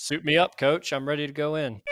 [0.00, 0.92] Suit me up, coach.
[0.92, 1.82] I'm ready to go in.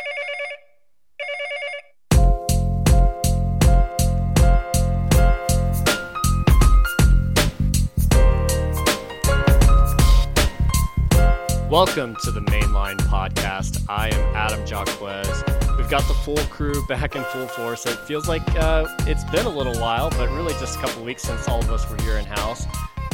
[11.69, 13.85] Welcome to the Mainline Podcast.
[13.89, 15.43] I am Adam Jaquez.
[15.77, 17.87] We've got the full crew back in full force.
[17.87, 21.25] It feels like uh, it's been a little while, but really just a couple weeks
[21.25, 22.69] since all of us were here in house.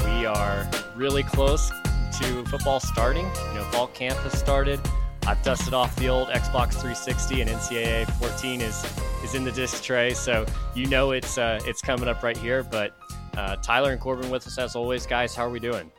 [0.05, 1.73] We are really close
[2.21, 3.25] to football starting.
[3.49, 4.81] You know, fall camp has started.
[5.27, 8.85] I've dusted off the old Xbox 360 and NCAA 14 is
[9.23, 12.65] is in the disc tray, so you know it's uh, it's coming up right here.
[12.65, 12.97] But
[13.37, 15.35] uh, Tyler and Corbin with us as always, guys.
[15.35, 15.91] How are we doing?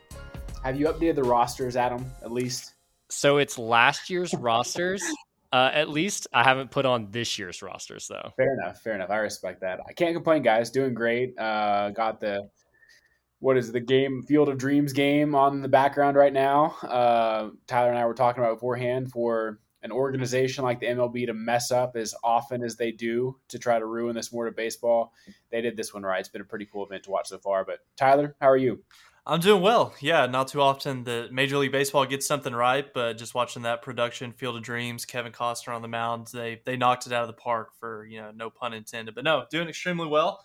[0.64, 2.06] Have you updated the rosters, Adam?
[2.22, 2.74] At least.
[3.10, 5.04] So it's last year's rosters.
[5.54, 8.32] Uh, at least I haven't put on this year's rosters though.
[8.36, 8.82] Fair enough.
[8.82, 9.12] Fair enough.
[9.12, 9.80] I respect that.
[9.88, 10.72] I can't complain, guys.
[10.72, 11.38] Doing great.
[11.38, 12.50] Uh, got the
[13.44, 16.78] what is the game Field of Dreams game on the background right now.
[16.82, 21.34] Uh, Tyler and I were talking about beforehand for an organization like the MLB to
[21.34, 25.12] mess up as often as they do to try to ruin this sport of baseball.
[25.52, 26.22] They did this one right.
[26.22, 27.66] It's been a pretty cool event to watch so far.
[27.66, 28.82] But Tyler, how are you?
[29.28, 29.94] I'm doing well.
[30.00, 33.82] Yeah, not too often the Major League Baseball gets something right, but just watching that
[33.82, 37.28] production, Field of Dreams, Kevin Costner on the mound, they they knocked it out of
[37.28, 39.16] the park for you know no pun intended.
[39.16, 40.42] But no, doing extremely well.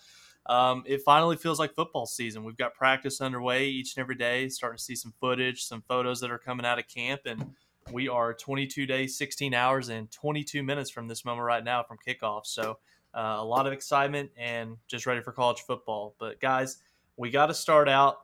[0.49, 2.45] Um, it finally feels like football season.
[2.45, 4.49] We've got practice underway each and every day.
[4.49, 7.55] Starting to see some footage, some photos that are coming out of camp, and
[7.93, 11.99] we are 22 days, 16 hours, and 22 minutes from this moment right now from
[12.07, 12.47] kickoff.
[12.47, 12.79] So
[13.15, 16.15] uh, a lot of excitement and just ready for college football.
[16.19, 16.79] But guys,
[17.17, 18.19] we got to start out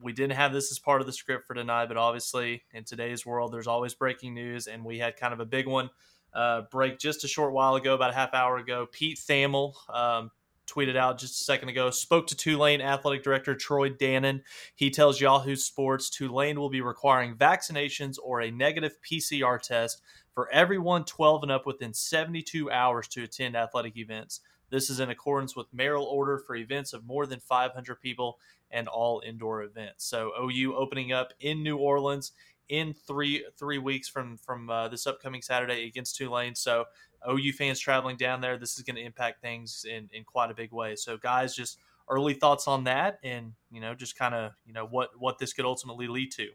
[0.00, 3.24] we didn't have this as part of the script for tonight, but obviously in today's
[3.24, 5.90] world, there's always breaking news, and we had kind of a big one
[6.34, 8.86] uh, break just a short while ago, about a half hour ago.
[8.90, 10.30] Pete Thamel um,
[10.66, 14.42] tweeted out just a second ago, spoke to Tulane athletic director Troy Dannen.
[14.74, 20.50] He tells Yahoo Sports Tulane will be requiring vaccinations or a negative PCR test for
[20.50, 24.40] everyone 12 and up within 72 hours to attend athletic events.
[24.70, 28.38] This is in accordance with mayoral order for events of more than 500 people
[28.70, 30.04] and all indoor events.
[30.04, 32.32] So OU opening up in New Orleans
[32.68, 36.54] in three three weeks from from uh, this upcoming Saturday against Tulane.
[36.54, 36.84] So
[37.28, 40.54] OU fans traveling down there, this is going to impact things in in quite a
[40.54, 40.96] big way.
[40.96, 41.78] So guys, just
[42.08, 45.52] early thoughts on that, and you know, just kind of you know what what this
[45.52, 46.48] could ultimately lead to.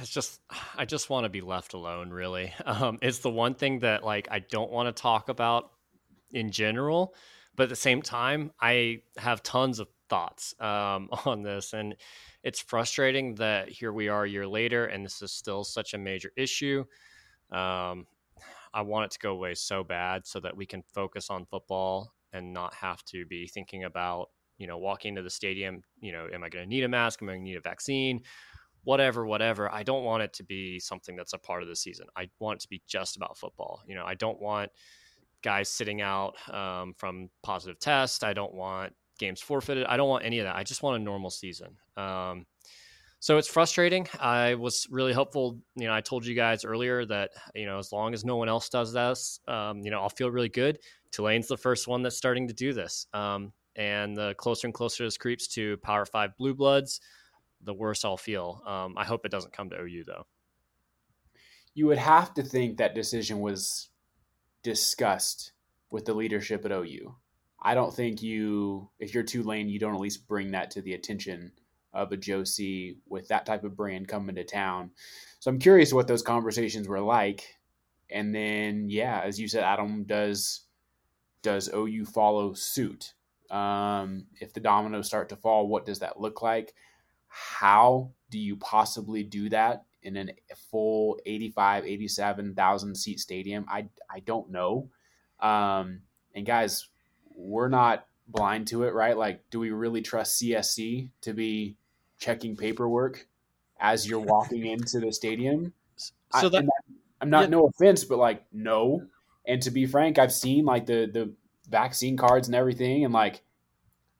[0.00, 0.40] It's just
[0.76, 2.10] I just want to be left alone.
[2.10, 5.70] Really, um, it's the one thing that like I don't want to talk about
[6.32, 7.14] in general,
[7.56, 11.72] but at the same time, I have tons of thoughts um, on this.
[11.72, 11.96] And
[12.42, 15.98] it's frustrating that here we are a year later and this is still such a
[15.98, 16.84] major issue.
[17.50, 18.06] Um,
[18.72, 22.12] I want it to go away so bad so that we can focus on football
[22.32, 26.26] and not have to be thinking about, you know, walking to the stadium, you know,
[26.32, 27.22] am I going to need a mask?
[27.22, 28.22] Am I going to need a vaccine?
[28.82, 29.72] Whatever, whatever.
[29.72, 32.06] I don't want it to be something that's a part of the season.
[32.16, 33.82] I want it to be just about football.
[33.86, 34.70] You know, I don't want
[35.42, 38.24] guys sitting out um, from positive test.
[38.24, 39.86] I don't want games forfeited.
[39.86, 40.56] I don't want any of that.
[40.56, 41.76] I just want a normal season.
[41.96, 42.46] Um,
[43.24, 44.06] so it's frustrating.
[44.20, 45.58] I was really hopeful.
[45.76, 48.50] You know, I told you guys earlier that you know as long as no one
[48.50, 50.78] else does this, um, you know, I'll feel really good.
[51.10, 55.04] Tulane's the first one that's starting to do this, um, and the closer and closer
[55.04, 57.00] this creeps to Power Five blue bloods,
[57.62, 58.62] the worse I'll feel.
[58.66, 60.26] Um, I hope it doesn't come to OU though.
[61.72, 63.88] You would have to think that decision was
[64.62, 65.52] discussed
[65.90, 67.14] with the leadership at OU.
[67.64, 70.92] I don't think you, if you're Tulane, you don't at least bring that to the
[70.92, 71.50] attention
[71.94, 74.90] of a Joe C with that type of brand coming to town.
[75.40, 77.56] So I'm curious what those conversations were like.
[78.10, 80.60] And then, yeah, as you said, Adam, does
[81.42, 83.14] does OU follow suit?
[83.50, 86.74] Um, if the dominoes start to fall, what does that look like?
[87.28, 93.66] How do you possibly do that in a full 85, 87,000 seat stadium?
[93.68, 94.90] I, I don't know.
[95.40, 96.00] Um,
[96.34, 96.88] and guys,
[97.34, 99.16] we're not blind to it, right?
[99.16, 101.76] Like, do we really trust CSC to be
[102.18, 103.26] checking paperwork
[103.78, 105.72] as you're walking into the stadium?
[105.96, 107.50] So that, I, am not yeah.
[107.50, 109.06] no offense, but like no.
[109.46, 111.32] And to be frank, I've seen like the the
[111.68, 113.42] vaccine cards and everything, and like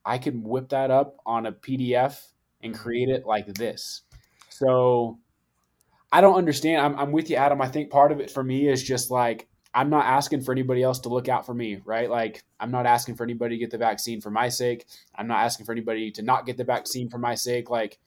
[0.05, 2.21] I can whip that up on a PDF
[2.61, 2.81] and mm-hmm.
[2.81, 4.03] create it like this.
[4.49, 5.19] So
[6.11, 6.81] I don't understand.
[6.81, 7.61] I'm, I'm with you, Adam.
[7.61, 10.81] I think part of it for me is just like I'm not asking for anybody
[10.81, 12.09] else to look out for me, right?
[12.09, 14.85] Like, I'm not asking for anybody to get the vaccine for my sake.
[15.13, 17.69] I'm not asking for anybody to not get the vaccine for my sake.
[17.69, 17.99] Like,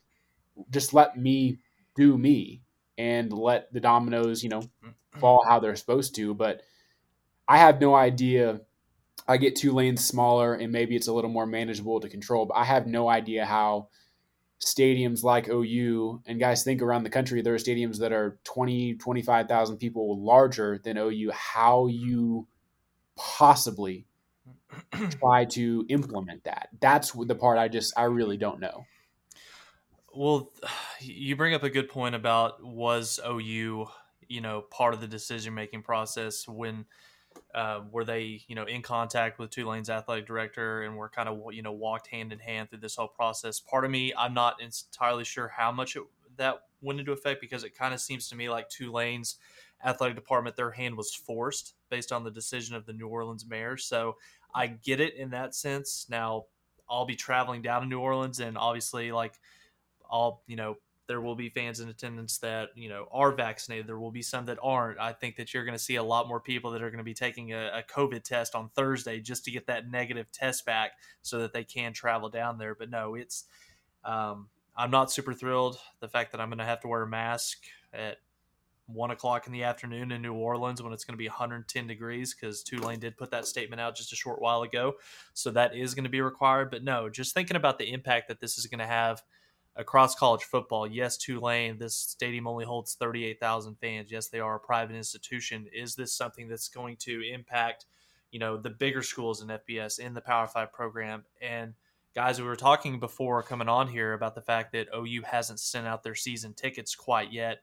[0.71, 1.59] just let me
[1.95, 2.63] do me
[2.97, 4.63] and let the dominoes, you know,
[5.19, 6.33] fall how they're supposed to.
[6.33, 6.63] But
[7.47, 8.61] I have no idea.
[9.27, 12.63] I get Tulane's smaller and maybe it's a little more manageable to control, but I
[12.63, 13.89] have no idea how
[14.59, 18.95] stadiums like OU and guys think around the country there are stadiums that are 20
[18.95, 22.47] 25,000 people larger than OU how you
[23.15, 24.05] possibly
[25.19, 26.69] try to implement that?
[26.79, 28.85] That's the part I just I really don't know.
[30.13, 30.51] Well
[30.99, 33.87] you bring up a good point about was OU
[34.27, 36.85] you know part of the decision making process when
[37.53, 41.53] uh, were they you know in contact with Tulane's athletic director and were kind of
[41.53, 43.59] you know walked hand in hand through this whole process.
[43.59, 46.03] Part of me, I'm not entirely sure how much it,
[46.37, 49.37] that went into effect because it kind of seems to me like Tulane's
[49.83, 53.77] athletic department, their hand was forced based on the decision of the New Orleans mayor.
[53.77, 54.17] So
[54.53, 56.05] I get it in that sense.
[56.09, 56.45] Now
[56.89, 59.39] I'll be traveling down to New Orleans and obviously like
[60.11, 60.75] I'll you know
[61.09, 63.87] there will be fans in attendance that you know are vaccinated.
[63.87, 64.99] There will be some that aren't.
[64.99, 67.03] I think that you're going to see a lot more people that are going to
[67.03, 70.91] be taking a, a, COVID test on Thursday just to get that negative test back
[71.23, 72.75] so that they can travel down there.
[72.75, 73.45] But no, it's
[74.05, 77.07] um, I'm not super thrilled the fact that I'm going to have to wear a
[77.07, 77.57] mask
[77.91, 78.17] at
[78.85, 82.35] one o'clock in the afternoon in New Orleans when it's going to be 110 degrees
[82.35, 84.93] because Tulane did put that statement out just a short while ago.
[85.33, 86.69] So that is going to be required.
[86.69, 89.23] But no, just thinking about the impact that this is going to have
[89.79, 90.85] across college football.
[90.85, 94.11] Yes, Tulane, this stadium only holds 38,000 fans.
[94.11, 95.67] Yes, they are a private institution.
[95.73, 97.85] Is this something that's going to impact,
[98.29, 101.23] you know, the bigger schools in FBS in the Power 5 program?
[101.41, 101.75] And
[102.13, 105.87] guys, we were talking before coming on here about the fact that OU hasn't sent
[105.87, 107.59] out their season tickets quite yet.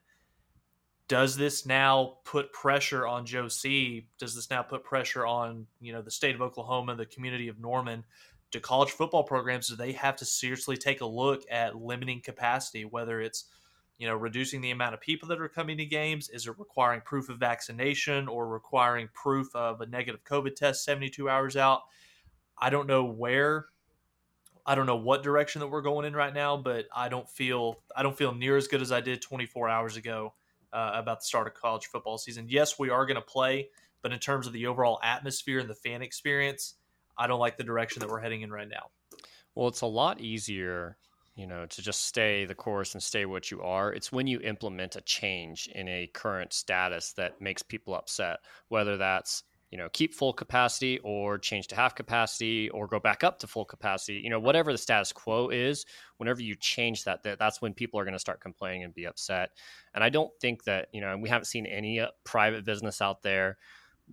[1.07, 4.07] Does this now put pressure on Joe C?
[4.17, 7.59] Does this now put pressure on, you know, the state of Oklahoma, the community of
[7.59, 8.03] Norman
[8.51, 12.85] to college football programs do they have to seriously take a look at limiting capacity
[12.85, 13.45] whether it's
[13.97, 17.01] you know reducing the amount of people that are coming to games is it requiring
[17.01, 21.81] proof of vaccination or requiring proof of a negative covid test 72 hours out?
[22.59, 23.67] I don't know where
[24.65, 27.79] i don't know what direction that we're going in right now but i don't feel
[27.95, 30.33] i don't feel near as good as i did 24 hours ago
[30.73, 32.45] uh, about the start of college football season.
[32.49, 33.69] Yes we are going to play
[34.01, 36.75] but in terms of the overall atmosphere and the fan experience
[37.17, 38.89] I don't like the direction that we're heading in right now.
[39.55, 40.97] Well, it's a lot easier,
[41.35, 43.93] you know, to just stay the course and stay what you are.
[43.93, 48.97] It's when you implement a change in a current status that makes people upset, whether
[48.97, 53.37] that's you know keep full capacity or change to half capacity or go back up
[53.39, 55.85] to full capacity you know whatever the status quo is
[56.17, 59.05] whenever you change that, that that's when people are going to start complaining and be
[59.05, 59.49] upset
[59.93, 63.01] and i don't think that you know and we haven't seen any uh, private business
[63.01, 63.57] out there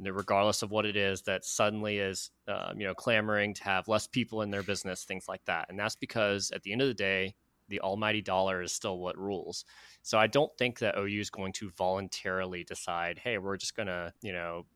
[0.00, 4.06] regardless of what it is, that suddenly is, um, you know, clamoring to have less
[4.06, 5.66] people in their business, things like that.
[5.68, 7.34] And that's because at the end of the day,
[7.68, 9.64] the almighty dollar is still what rules.
[10.02, 13.86] So I don't think that OU is going to voluntarily decide, hey, we're just going
[13.86, 14.66] to, you know,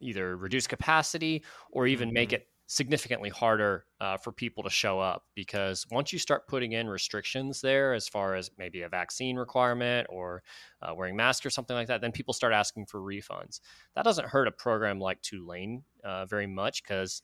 [0.00, 2.36] either reduce capacity or even make mm-hmm.
[2.36, 6.88] it significantly harder uh, for people to show up because once you start putting in
[6.88, 10.42] restrictions there as far as maybe a vaccine requirement or
[10.80, 13.60] uh, wearing masks or something like that then people start asking for refunds.
[13.94, 17.20] That doesn't hurt a program like tulane uh, very much because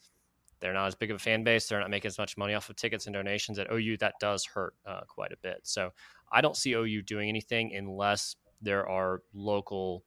[0.60, 1.66] they're not as big of a fan base.
[1.66, 4.44] They're not making as much money off of tickets and donations at ou that does
[4.44, 5.60] hurt uh, quite a bit.
[5.62, 5.92] So
[6.30, 10.04] i don't see ou doing anything unless there are local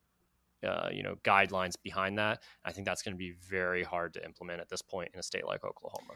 [0.68, 2.42] uh, you know guidelines behind that.
[2.64, 5.24] I think that's going to be very hard to implement at this point in a
[5.24, 6.14] state like Oklahoma.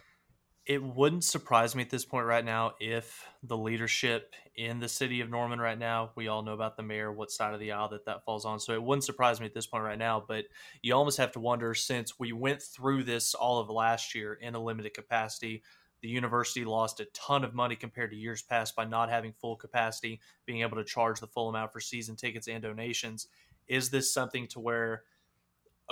[0.65, 5.21] It wouldn't surprise me at this point right now if the leadership in the city
[5.21, 7.89] of Norman right now, we all know about the mayor, what side of the aisle
[7.89, 8.59] that that falls on.
[8.59, 10.23] So it wouldn't surprise me at this point right now.
[10.27, 10.45] But
[10.81, 14.55] you almost have to wonder since we went through this all of last year in
[14.55, 15.61] a limited capacity,
[16.01, 19.55] the university lost a ton of money compared to years past by not having full
[19.55, 23.27] capacity, being able to charge the full amount for season tickets and donations
[23.67, 25.03] is this something to where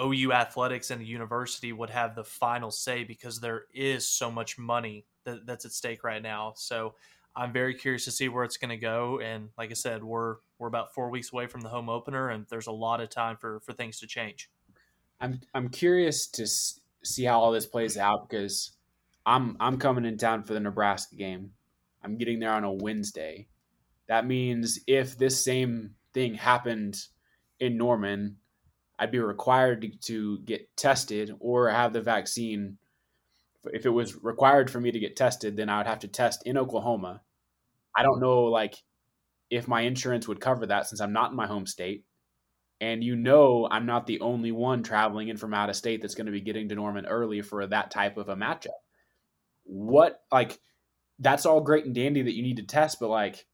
[0.02, 4.58] OU athletics and the university would have the final say because there is so much
[4.58, 6.54] money that, that's at stake right now.
[6.56, 6.96] So
[7.36, 9.20] I'm very curious to see where it's going to go.
[9.20, 12.46] And like I said, we're we're about four weeks away from the home opener, and
[12.50, 14.50] there's a lot of time for for things to change.
[15.20, 16.48] I'm I'm curious to
[17.04, 18.72] see how all this plays out because
[19.26, 21.52] I'm I'm coming in town for the Nebraska game.
[22.04, 23.48] I'm getting there on a Wednesday.
[24.08, 26.98] That means if this same thing happened
[27.64, 28.38] in Norman,
[29.00, 32.78] I'd be required to, to get tested or have the vaccine.
[33.66, 36.44] If it was required for me to get tested, then I would have to test
[36.46, 37.22] in Oklahoma.
[37.96, 38.76] I don't know, like,
[39.50, 42.06] if my insurance would cover that since I'm not in my home state.
[42.82, 46.16] And you know, I'm not the only one traveling in from out of state that's
[46.16, 48.80] going to be getting to Norman early for that type of a matchup.
[49.64, 50.60] What, like,
[51.20, 53.46] that's all great and dandy that you need to test, but like,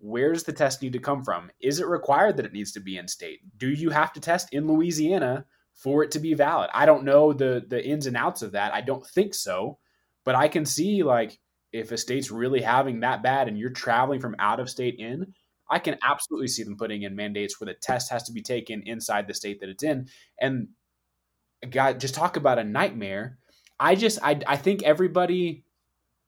[0.00, 1.50] where's the test need to come from?
[1.60, 3.40] Is it required that it needs to be in state?
[3.56, 6.70] Do you have to test in Louisiana for it to be valid?
[6.74, 8.74] I don't know the the ins and outs of that.
[8.74, 9.78] I don't think so,
[10.24, 11.38] but I can see like
[11.72, 15.34] if a state's really having that bad and you're traveling from out of state in,
[15.70, 18.82] I can absolutely see them putting in mandates where the test has to be taken
[18.86, 20.08] inside the state that it's in.
[20.40, 20.68] And
[21.70, 23.38] God, just talk about a nightmare.
[23.78, 25.64] I just I I think everybody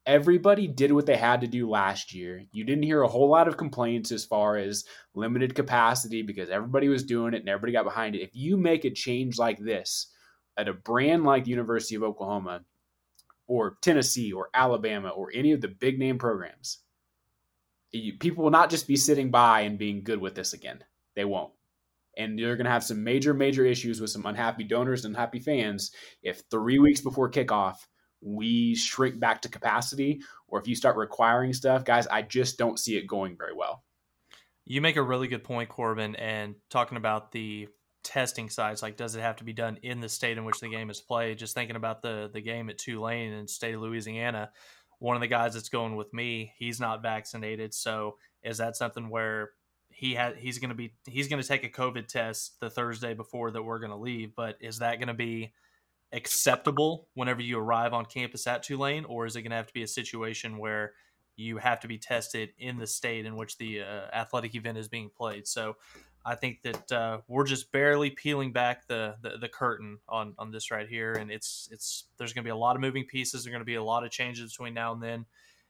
[0.06, 2.44] everybody did what they had to do last year.
[2.52, 6.88] You didn't hear a whole lot of complaints as far as limited capacity because everybody
[6.88, 8.22] was doing it and everybody got behind it.
[8.22, 10.08] If you make a change like this
[10.56, 12.62] at a brand like the University of Oklahoma
[13.46, 16.78] or Tennessee or Alabama or any of the big name programs,
[17.92, 20.82] you, people will not just be sitting by and being good with this again.
[21.14, 21.52] They won't.
[22.16, 25.38] And you're going to have some major, major issues with some unhappy donors and unhappy
[25.38, 25.92] fans
[26.22, 27.76] if three weeks before kickoff
[28.22, 32.78] we shrink back to capacity or if you start requiring stuff, guys, I just don't
[32.78, 33.82] see it going very well.
[34.64, 37.68] You make a really good point, Corbin, and talking about the
[38.04, 40.68] testing sites, like does it have to be done in the state in which the
[40.68, 41.38] game is played?
[41.38, 44.50] Just thinking about the the game at Tulane in state of Louisiana,
[44.98, 47.74] one of the guys that's going with me, he's not vaccinated.
[47.74, 49.50] So is that something where
[49.90, 53.14] he had he's going to be he's going to take a COVID test the Thursday
[53.14, 54.34] before that we're going to leave?
[54.36, 55.52] But is that going to be
[56.12, 59.72] acceptable whenever you arrive on campus at Tulane, or is it going to have to
[59.72, 60.92] be a situation where
[61.36, 64.88] you have to be tested in the state in which the uh, athletic event is
[64.88, 65.46] being played?
[65.46, 65.76] So
[66.24, 70.50] I think that uh, we're just barely peeling back the, the, the curtain on on
[70.50, 73.42] this right here, and it's it's there's going to be a lot of moving pieces.
[73.42, 75.26] There's going to be a lot of changes between now and then,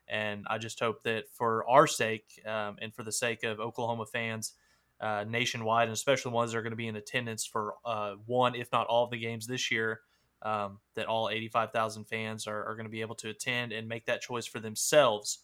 [0.09, 4.07] and I just hope that for our sake um, and for the sake of Oklahoma
[4.07, 4.55] fans.
[5.01, 8.55] Uh, nationwide, and especially ones that are going to be in attendance for uh, one,
[8.55, 10.03] if not all, of the games this year,
[10.43, 14.07] um, that all 85,000 fans are, are going to be able to attend and make
[14.07, 15.39] that choice for themselves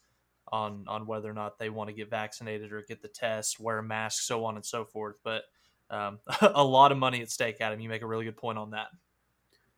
[0.50, 3.78] on on whether or not they want to get vaccinated or get the test, wear
[3.78, 5.18] a mask, so on and so forth.
[5.22, 5.44] But
[5.90, 7.80] um, a lot of money at stake, Adam.
[7.80, 8.88] You make a really good point on that.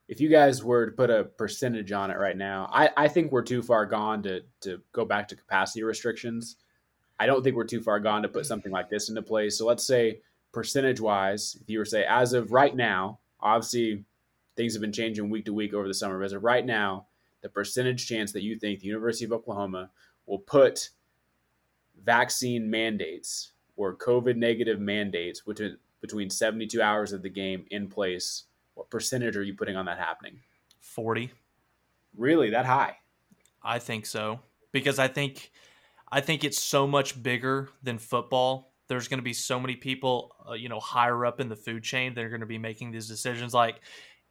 [0.09, 3.31] If you guys were to put a percentage on it right now, I, I think
[3.31, 6.57] we're too far gone to to go back to capacity restrictions.
[7.19, 9.59] I don't think we're too far gone to put something like this into place.
[9.59, 10.21] So let's say
[10.53, 14.05] percentage wise, if you were to say as of right now, obviously
[14.57, 16.19] things have been changing week to week over the summer.
[16.19, 17.07] But as of right now,
[17.42, 19.90] the percentage chance that you think the University of Oklahoma
[20.26, 20.90] will put
[22.04, 28.45] vaccine mandates or COVID negative mandates between between 72 hours of the game in place,
[28.73, 30.40] what percentage are you putting on that happening?
[30.80, 31.30] 40.
[32.16, 32.97] Really, that high?
[33.62, 34.40] I think so
[34.73, 35.50] because I think
[36.11, 38.73] I think it's so much bigger than football.
[38.88, 41.85] There's going to be so many people, uh, you know, higher up in the food
[41.85, 43.54] chain that are going to be making these decisions.
[43.54, 43.80] Like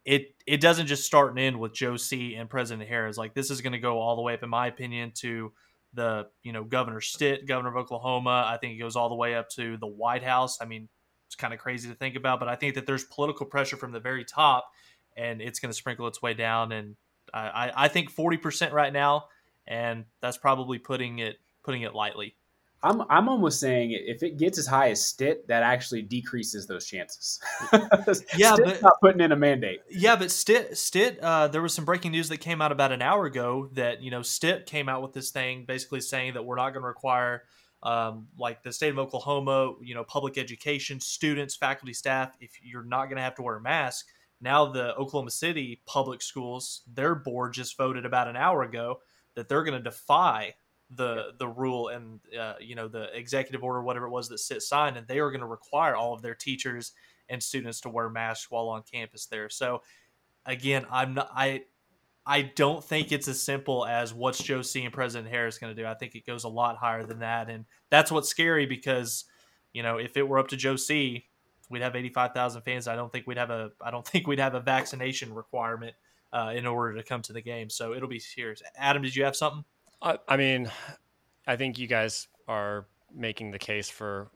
[0.04, 3.16] it it doesn't just start and end with Joe C and President Harroz.
[3.16, 5.52] Like this is going to go all the way up, in my opinion, to
[5.94, 8.44] the you know Governor Stitt, Governor of Oklahoma.
[8.46, 10.58] I think it goes all the way up to the White House.
[10.60, 10.88] I mean,
[11.26, 13.92] it's kind of crazy to think about, but I think that there's political pressure from
[13.92, 14.70] the very top,
[15.16, 16.72] and it's going to sprinkle its way down.
[16.72, 16.96] And
[17.34, 19.26] I, I think forty percent right now,
[19.66, 22.36] and that's probably putting it putting it lightly.
[22.82, 26.86] I'm I'm almost saying if it gets as high as Stitt, that actually decreases those
[26.86, 27.38] chances.
[28.36, 29.80] yeah, Stitt's but not putting in a mandate.
[29.90, 33.02] Yeah, but Stitt Stitt, uh, there was some breaking news that came out about an
[33.02, 36.56] hour ago that you know Stitt came out with this thing basically saying that we're
[36.56, 37.42] not going to require
[37.82, 42.84] um, like the state of Oklahoma, you know, public education students, faculty, staff, if you're
[42.84, 44.06] not going to have to wear a mask.
[44.40, 49.00] Now the Oklahoma City public schools, their board just voted about an hour ago
[49.34, 50.54] that they're going to defy
[50.94, 54.62] the the rule and uh, you know the executive order, whatever it was that Stitt
[54.62, 56.92] signed, and they are going to require all of their teachers
[57.28, 59.48] and students to wear masks while on campus there.
[59.48, 59.82] So
[60.46, 61.62] again, I'm not I
[62.26, 65.80] I don't think it's as simple as what's Joe C and President Harroz going to
[65.80, 65.86] do.
[65.86, 69.24] I think it goes a lot higher than that, and that's what's scary because
[69.72, 71.26] you know if it were up to Joe C,
[71.70, 72.88] we'd have 85,000 fans.
[72.88, 75.94] I don't think we'd have a I don't think we'd have a vaccination requirement
[76.32, 77.70] uh, in order to come to the game.
[77.70, 78.62] So it'll be serious.
[78.76, 79.64] Adam, did you have something?
[80.02, 80.70] I, I mean,
[81.46, 84.30] I think you guys are making the case for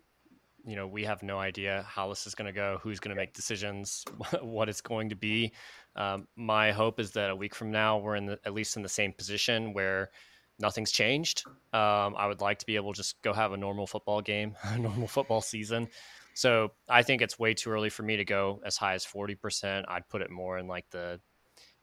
[0.67, 3.21] you know we have no idea how this is going to go who's going to
[3.21, 4.05] make decisions
[4.43, 5.53] what it's going to be.
[5.97, 8.83] Um, my hope is that a week from now we're in the, at least in
[8.83, 10.11] the same position where
[10.59, 11.45] nothing's changed.
[11.73, 14.57] Um, i would like to be able to just go have a normal football game
[14.65, 15.89] a normal football season.
[16.35, 19.85] So i think it's way too early for me to go as high as 40%
[19.89, 21.21] i'd put it more in like the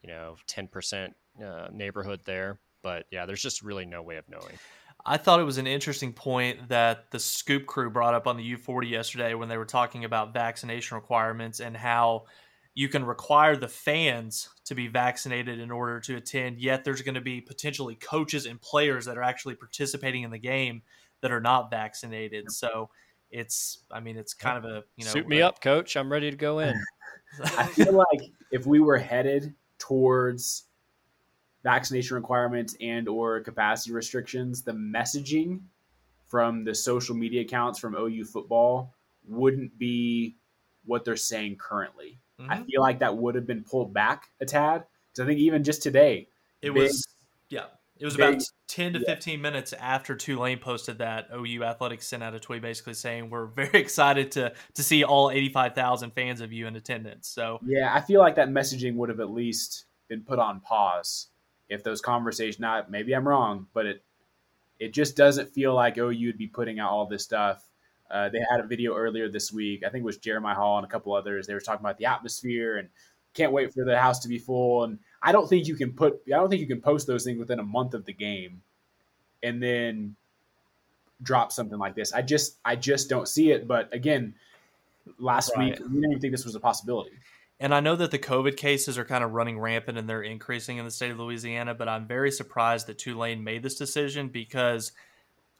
[0.01, 1.13] you know 10%
[1.45, 4.57] uh, neighborhood there but yeah, there's just really no way of knowing.
[5.05, 8.55] I thought it was an interesting point that the Scoop crew brought up on the
[8.55, 12.25] U40 yesterday when they were talking about vaccination requirements and how
[12.73, 17.15] you can require the fans to be vaccinated in order to attend, yet there's going
[17.15, 20.81] to be potentially coaches and players that are actually participating in the game
[21.21, 22.51] that are not vaccinated.
[22.51, 22.89] So
[23.29, 25.97] it's, I mean, it's kind of a, you know, suit me up, coach.
[25.97, 26.73] I'm ready to go in.
[27.57, 28.21] I feel like
[28.51, 30.65] if we were headed towards
[31.63, 35.59] vaccination requirements and or capacity restrictions, the messaging
[36.27, 38.93] from the social media accounts from OU football
[39.27, 40.35] wouldn't be
[40.85, 42.17] what they're saying currently.
[42.39, 42.51] Mm-hmm.
[42.51, 45.63] I feel like that would have been pulled back a tad because I think even
[45.63, 46.27] just today,
[46.61, 47.07] it big, was
[47.49, 47.65] yeah,
[47.99, 49.13] it was big, about ten to yeah.
[49.13, 53.45] fifteen minutes after Tulane posted that OU Athletics sent out a tweet basically saying we're
[53.45, 57.27] very excited to to see all eighty five thousand fans of you in attendance.
[57.27, 61.27] So yeah, I feel like that messaging would have at least been put on pause
[61.71, 62.59] if those conversations.
[62.59, 64.03] Not maybe I'm wrong, but it
[64.79, 67.67] it just doesn't feel like oh you'd be putting out all this stuff
[68.11, 69.83] uh, they had a video earlier this week.
[69.85, 71.47] I think it was Jeremiah Hall and a couple others.
[71.47, 72.89] They were talking about the atmosphere and
[73.33, 74.83] can't wait for the house to be full.
[74.83, 77.39] And I don't think you can put, I don't think you can post those things
[77.39, 78.61] within a month of the game
[79.41, 80.17] and then
[81.23, 82.11] drop something like this.
[82.11, 83.65] I just, I just don't see it.
[83.65, 84.35] But again,
[85.17, 85.69] last right.
[85.69, 87.11] week we didn't even think this was a possibility.
[87.61, 90.77] And I know that the COVID cases are kind of running rampant and they're increasing
[90.77, 94.91] in the state of Louisiana, but I'm very surprised that Tulane made this decision because–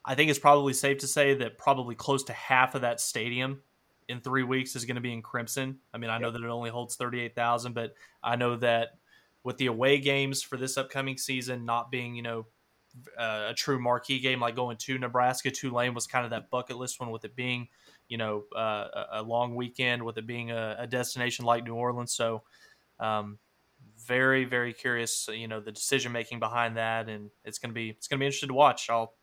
[0.03, 3.62] I think it's probably safe to say that probably close to half of that stadium
[4.08, 5.77] in three weeks is going to be in Crimson.
[5.93, 7.93] I mean, I know that it only holds 38,000, but
[8.24, 8.98] I know that
[9.43, 12.48] with the away games for this upcoming season not being, you know,
[13.17, 16.77] uh, a true marquee game like going to Nebraska, Tulane was kind of that bucket
[16.77, 17.70] list one with it being,
[18.12, 22.12] you know, uh, a long weekend, with it being a, a destination like New Orleans.
[22.12, 22.41] So,
[23.00, 23.39] um,
[24.06, 28.10] very, very curious, you know, the decision making behind that, and it's gonna be it's
[28.10, 28.89] gonna be interesting to watch.
[28.89, 29.13] I'll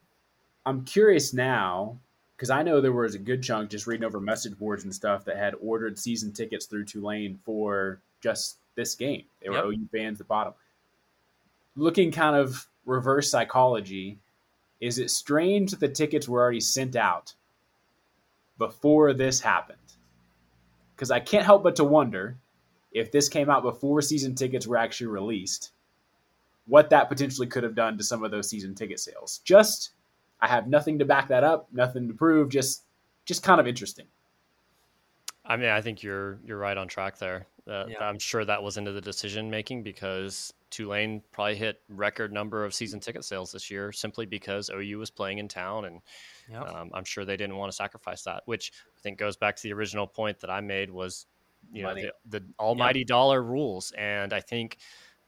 [0.64, 1.98] I'm curious now
[2.34, 5.22] because I know there was a good chunk just reading over message boards and stuff
[5.26, 9.24] that had ordered season tickets through Tulane for just this game.
[9.42, 9.64] They were yep.
[9.66, 10.54] OU fans at the bottom.
[11.76, 14.16] Looking kind of reverse psychology,
[14.80, 17.34] is it strange that the tickets were already sent out
[18.58, 19.78] before this happened?
[20.94, 22.36] Because I can't help but to wonder
[22.92, 25.72] if this came out before season tickets were actually released,
[26.66, 29.40] what that potentially could have done to some of those season ticket sales.
[29.44, 29.90] Just
[30.40, 32.48] I have nothing to back that up, nothing to prove.
[32.48, 32.82] Just
[33.24, 34.06] just kind of interesting.
[35.44, 37.46] I mean, I think you're you're right on track there.
[37.66, 38.02] Uh, yeah.
[38.02, 42.74] I'm sure that was into the decision making because Tulane probably hit record number of
[42.74, 46.00] season ticket sales this year simply because OU was playing in town, and
[46.50, 46.68] yep.
[46.68, 48.42] um, I'm sure they didn't want to sacrifice that.
[48.46, 51.26] Which I think goes back to the original point that I made was,
[51.72, 52.02] you Money.
[52.02, 53.08] know, the, the almighty yep.
[53.08, 54.78] dollar rules, and I think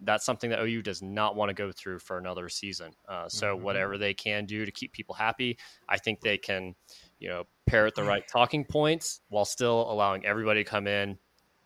[0.03, 2.93] that's something that OU does not want to go through for another season.
[3.09, 3.65] Uh, so mm-hmm.
[3.65, 6.75] whatever they can do to keep people happy, I think they can,
[7.19, 11.19] you know, parrot the right talking points while still allowing everybody to come in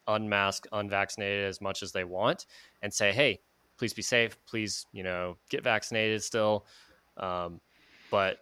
[0.07, 2.47] unmasked, unvaccinated as much as they want,
[2.83, 3.41] and say, hey,
[3.77, 6.67] please be safe, please, you know, get vaccinated still.
[7.17, 7.61] Um,
[8.11, 8.39] but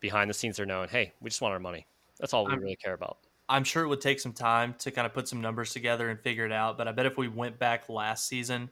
[0.00, 1.86] behind the scenes, they're knowing, hey, we just want our money.
[2.18, 3.18] That's all we I'm, really care about.
[3.48, 6.20] I'm sure it would take some time to kind of put some numbers together and
[6.20, 6.78] figure it out.
[6.78, 8.70] But I bet if we went back last season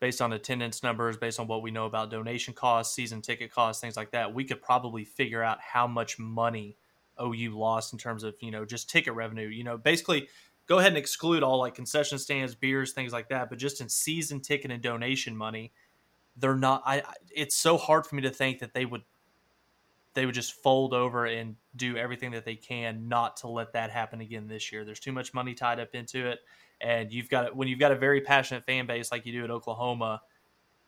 [0.00, 3.80] based on attendance numbers, based on what we know about donation costs, season ticket costs,
[3.80, 6.76] things like that, we could probably figure out how much money
[7.20, 9.48] OU lost in terms of, you know, just ticket revenue.
[9.48, 10.28] You know, basically
[10.70, 13.88] go ahead and exclude all like concession stands, beers, things like that, but just in
[13.88, 15.72] season ticket and donation money,
[16.36, 17.02] they're not I
[17.34, 19.02] it's so hard for me to think that they would
[20.14, 23.90] they would just fold over and do everything that they can not to let that
[23.90, 24.84] happen again this year.
[24.84, 26.38] There's too much money tied up into it
[26.80, 29.50] and you've got when you've got a very passionate fan base like you do at
[29.50, 30.22] Oklahoma,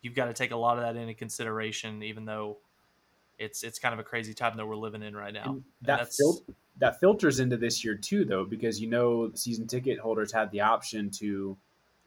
[0.01, 2.05] you've got to take a lot of that into consideration.
[2.05, 2.59] Even though
[3.37, 5.59] it's it's kind of a crazy time that we're living in right now.
[5.83, 6.45] that fil-
[6.79, 10.61] that filters into this year too, though, because you know season ticket holders had the
[10.61, 11.57] option to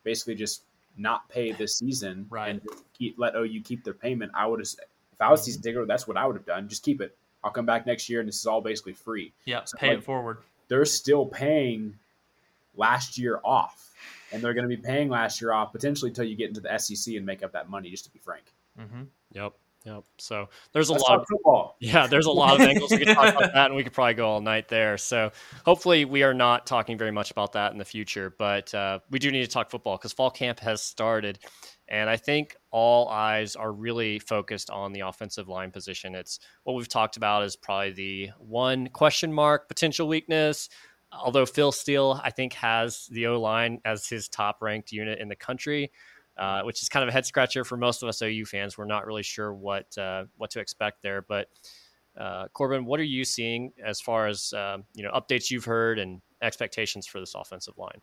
[0.03, 0.63] basically just
[0.97, 2.49] not pay this season right.
[2.49, 2.61] and
[2.97, 4.31] keep, let OU keep their payment.
[4.33, 6.67] I would have, if I was season ticket, that's what I would have done.
[6.67, 7.15] Just keep it.
[7.43, 9.31] I'll come back next year, and this is all basically free.
[9.45, 10.39] Yeah, so pay like, it forward.
[10.67, 11.93] They're still paying
[12.75, 13.93] last year off,
[14.31, 16.75] and they're going to be paying last year off potentially until you get into the
[16.79, 17.91] SEC and make up that money.
[17.91, 18.45] Just to be frank.
[18.79, 19.03] Mm-hmm.
[19.33, 19.53] Yep.
[19.85, 20.03] Yep.
[20.17, 21.77] So there's a Let's lot of football.
[21.79, 24.15] Yeah, there's a lot of angles we could talk about that, and we could probably
[24.15, 24.97] go all night there.
[24.97, 25.31] So
[25.63, 29.19] hopefully we are not talking very much about that in the future, but uh, we
[29.19, 31.37] do need to talk football because fall camp has started,
[31.87, 36.15] and I think all eyes are really focused on the offensive line position.
[36.15, 40.69] It's what we've talked about is probably the one question mark potential weakness
[41.11, 45.29] although Phil Steele, I think, has the O line as his top ranked unit in
[45.29, 45.91] the country,
[46.37, 48.77] uh, which is kind of a head scratcher for most of us OU fans.
[48.77, 51.21] We're not really sure what uh, what to expect there.
[51.21, 51.49] But
[52.17, 55.99] uh, Corbin, what are you seeing as far as um, you know updates you've heard
[55.99, 58.01] and expectations for this offensive line?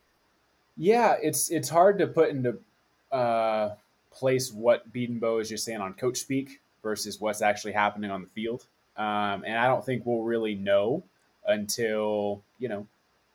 [0.76, 2.58] Yeah, it's it's hard to put into
[3.10, 3.70] uh,
[4.10, 8.28] place what Bedenbaugh is just saying on coach speak versus what's actually happening on the
[8.28, 8.66] field.
[8.96, 11.02] Um, and I don't think we'll really know
[11.46, 12.86] until you know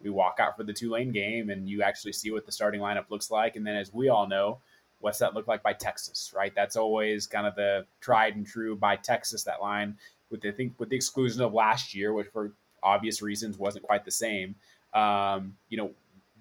[0.01, 3.09] we walk out for the Tulane game and you actually see what the starting lineup
[3.09, 3.55] looks like.
[3.55, 4.59] And then, as we all know,
[4.99, 6.53] What's that look like by Texas, right?
[6.55, 9.97] That's always kind of the tried and true by Texas, that line,
[10.29, 13.85] with the, I think with the exclusion of last year, which for obvious reasons wasn't
[13.85, 14.55] quite the same.
[14.93, 15.91] Um, you know,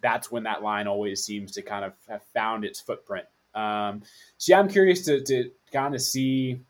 [0.00, 3.26] that's when that line always seems to kind of have found its footprint.
[3.54, 4.02] Um,
[4.38, 6.60] so yeah, I'm curious to, to kind of see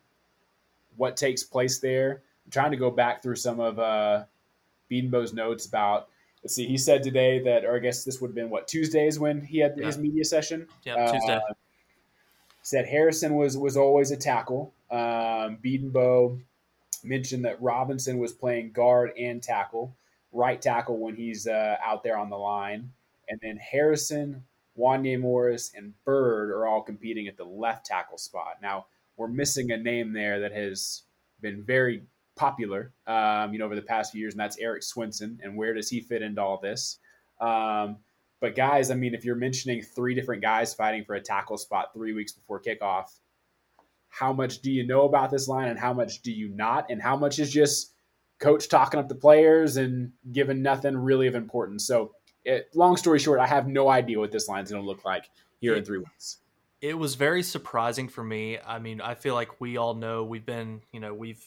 [0.97, 2.23] what takes place there.
[2.45, 4.25] I'm trying to go back through some of uh,
[4.91, 6.09] Bedenbaugh's notes about.
[6.43, 6.67] Let's see.
[6.67, 9.59] He said today that, or I guess this would have been what Tuesdays when he
[9.59, 9.87] had yeah.
[9.87, 10.69] his media session.
[10.85, 11.41] Yeah, uh, Tuesday.
[12.67, 14.75] Said Harrison was was always a tackle.
[14.91, 15.59] Um,
[17.05, 19.95] mentioned that Robinson was playing guard and tackle,
[20.33, 22.91] right tackle when he's uh, out there on the line,
[23.29, 24.43] and then Harrison,
[24.77, 28.57] Wanya Morris, and Bird are all competing at the left tackle spot.
[28.61, 31.03] Now we're missing a name there that has
[31.41, 32.03] been very
[32.35, 35.39] popular, um, you know, over the past few years, and that's Erik Swenson.
[35.41, 36.99] And where does he fit into all this?
[37.41, 37.99] Um,
[38.41, 41.93] but guys, I mean, if you're mentioning three different guys fighting for a tackle spot
[41.95, 43.19] three weeks before kickoff,
[44.09, 47.01] how much do you know about this line, and how much do you not, and
[47.03, 47.93] how much is just
[48.39, 51.87] coach talking up the players and giving nothing really of importance?
[51.87, 52.13] So,
[52.45, 55.29] it, long story short, I have no idea what this line's going to look like
[55.61, 56.39] here in three weeks
[56.81, 58.59] it was very surprising for me.
[58.65, 61.45] I mean, I feel like we all know we've been, you know, we've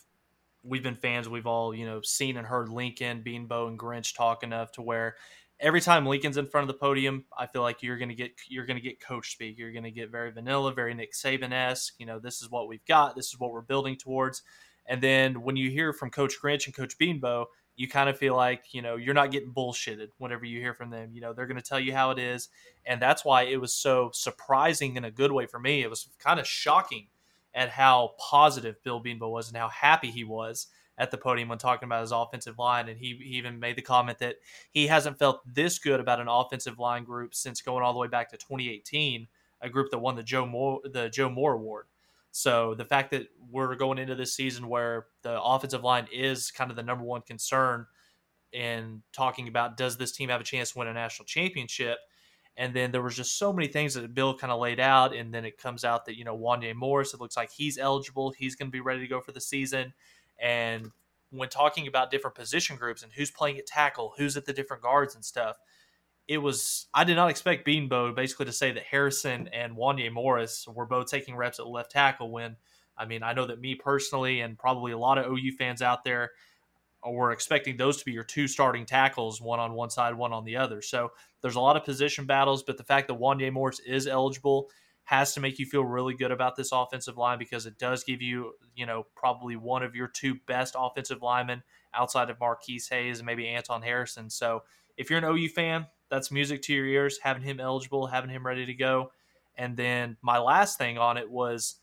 [0.64, 1.30] we've been fans.
[1.30, 5.16] We've all, you know, seen and heard Lincoln, Bedenbaugh, and Grinch talk enough to where
[5.60, 8.66] every time Lincoln's in front of the podium, I feel like you're gonna get you're
[8.66, 9.58] gonna get coach speak.
[9.58, 11.96] You're gonna get very vanilla, very Nick Saban esque.
[12.00, 13.16] You know, this is what we've got.
[13.16, 14.44] This is what we're building towards.
[14.86, 17.46] And then when you hear from Coach Grinch and Coach Bedenbaugh,
[17.80, 20.90] you kind of feel like you know you're not getting bullshitted whenever you hear from
[20.90, 22.50] them you know they're going to tell you how it is
[22.86, 26.10] and that's why it was so surprising in a good way for me it was
[26.20, 27.08] kind of shocking
[27.56, 30.68] at how positive bill bedenbaugh was and how happy he was
[31.00, 33.82] at the podium when talking about his offensive line and he, he even made the
[33.82, 34.36] comment that
[34.70, 38.08] he hasn't felt this good about an offensive line group since going all the way
[38.08, 39.28] back to 2018
[39.62, 41.88] a group that won the joe moore the joe moore award
[42.32, 46.70] so the fact that we're going into this season where the offensive line is kind
[46.70, 47.88] of the number one concern
[48.52, 51.98] in talking about does this team have a chance to win a national championship?
[52.58, 55.34] And then there was just so many things that Bill kind of laid out, and
[55.34, 58.56] then it comes out that you know Wanya Morris, it looks like he's eligible, he's
[58.56, 59.94] going to be ready to go for the season.
[60.42, 60.92] And
[61.32, 64.84] when talking about different position groups and who's playing at tackle, who's at the different
[64.84, 65.58] guards and stuff,
[66.28, 70.68] it was I did not expect Bedenbaugh basically to say that Harrison and Wanya Morris
[70.68, 72.56] were both taking reps at left tackle when
[72.98, 76.04] I mean I know that me personally and probably a lot of OU fans out
[76.04, 76.32] there
[77.06, 80.44] were expecting those to be your two starting tackles, one on one side, one on
[80.44, 80.82] the other.
[80.82, 84.70] So there's a lot of position battles, but the fact that Wanya Morris is eligible
[85.10, 88.22] has to make you feel really good about this offensive line because it does give
[88.22, 91.64] you, you know, probably one of your two best offensive linemen
[91.96, 94.30] outside of Marquis Hayes and maybe Anton Harrison.
[94.30, 94.62] So
[94.98, 97.18] if you're an OU fan, that's music to your ears.
[97.24, 99.12] Having him eligible, having him ready to go,
[99.58, 101.78] and then my last thing on it was,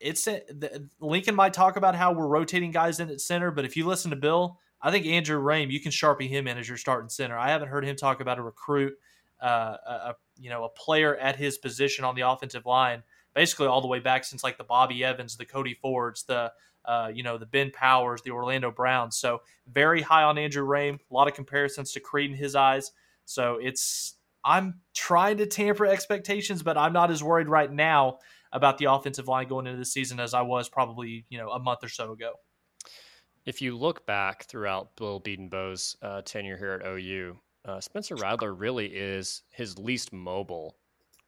[0.00, 3.76] it's the, Lincoln might talk about how we're rotating guys in at center, but if
[3.76, 6.78] you listen to Bill, I think Andrew Raym, you can sharpie him in as your
[6.78, 7.36] starting center.
[7.36, 8.94] I haven't heard him talk about a recruit,
[9.42, 13.02] uh, a, you know, a player at his position on the offensive line,
[13.34, 16.52] basically all the way back since like the Bobby Evans, the Cody Fords, the
[16.84, 19.16] uh, you know, the Ben Powers, the Orlando Browns.
[19.16, 20.94] So very high on Andrew Raym.
[20.94, 22.90] A lot of comparisons to Creed in his eyes.
[23.24, 28.18] So it's I'm trying to tamper expectations, but I'm not as worried right now
[28.52, 31.58] about the offensive line going into the season as I was probably you know a
[31.58, 32.32] month or so ago.
[33.44, 38.54] If you look back throughout Bill Bedenbaugh's uh, tenure here at OU, uh, Spencer Rattler
[38.54, 40.76] really is his least mobile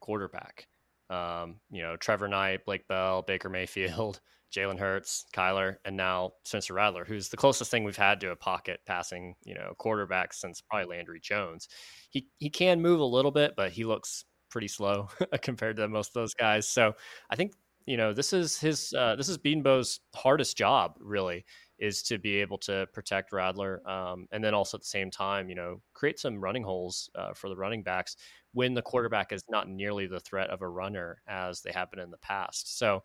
[0.01, 0.67] quarterback.
[1.11, 4.21] Um, you know, Trevor Knight, Blake Bell, Baker Mayfield,
[4.55, 8.37] Jalen Hurts, Kyler, and now Spencer Rattler, who's the closest thing we've had to a
[8.37, 11.69] pocket passing, you know, quarterback since probably Landry Jones.
[12.11, 15.09] He he can move a little bit, but he looks pretty slow
[15.43, 16.69] compared to most of those guys.
[16.69, 16.95] So
[17.31, 17.53] I think
[17.87, 21.45] you know this is his uh, this is Bedenbaugh's hardest job really
[21.79, 25.49] is to be able to protect Rattler, um, and then also at the same time,
[25.49, 28.17] you know, create some running holes uh, for the running backs
[28.53, 32.01] when the quarterback is not nearly the threat of a runner as they have been
[32.01, 32.79] in the past.
[32.79, 33.03] So.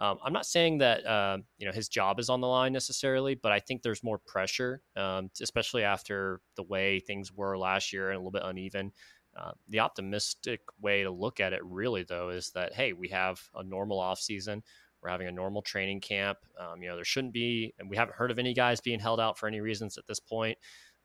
[0.00, 3.34] Um, I'm not saying that uh, you know his job is on the line necessarily,
[3.34, 8.10] but I think there's more pressure, um, especially after the way things were last year
[8.10, 8.92] and a little bit uneven.
[9.36, 13.40] Uh, the optimistic way to look at it, really, though, is that hey, we have
[13.54, 14.62] a normal off season.
[15.08, 16.36] We're having a normal training camp.
[16.60, 19.20] Um, you know, there shouldn't be, and we haven't heard of any guys being held
[19.20, 20.58] out for any reasons at this point.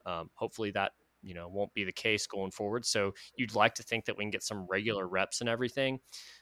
[0.06, 2.86] Um, hopefully, that you know won't be the case going forward.
[2.86, 6.02] So you'd like to think that we can get some regular reps and everything.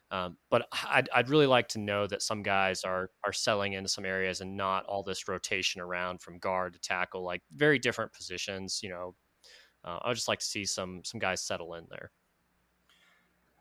[0.09, 3.89] Um, but I'd, I'd really like to know that some guys are are selling into
[3.89, 8.11] some areas and not all this rotation around from guard to tackle, like very different
[8.11, 8.79] positions.
[8.81, 9.15] You know,
[9.85, 12.09] uh, I'd just like to see some some guys settle in there.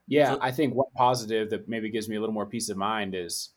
[0.08, 3.14] Yeah, I think one positive that maybe gives me a little more peace of mind
[3.14, 3.50] is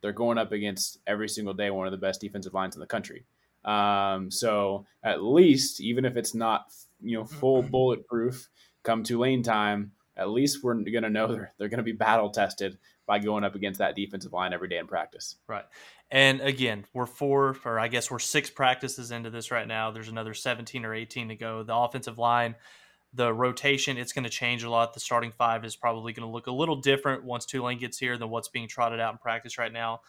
[0.00, 2.86] they're going up against every single day one of the best defensive lines in the
[2.86, 3.24] country.
[3.64, 7.70] Um, so at least, even if it's not you know full mm-hmm.
[7.70, 8.48] bulletproof,
[8.82, 12.30] come Tulane time, at least we're going to know they're, they're going to be battle
[12.30, 15.36] tested by going up against that defensive line every day in practice.
[15.46, 15.64] Right.
[16.10, 19.90] And again, we're four, or I guess we're six practices into this right now.
[19.90, 21.62] There's another 17 or 18 to go.
[21.62, 22.54] The offensive line,
[23.14, 24.94] the rotation, it's going to change a lot.
[24.94, 28.18] The starting five is probably going to look a little different once Tulane gets here
[28.18, 30.00] than what's being trotted out in practice right now.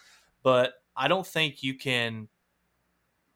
[0.43, 2.27] But I don't think you can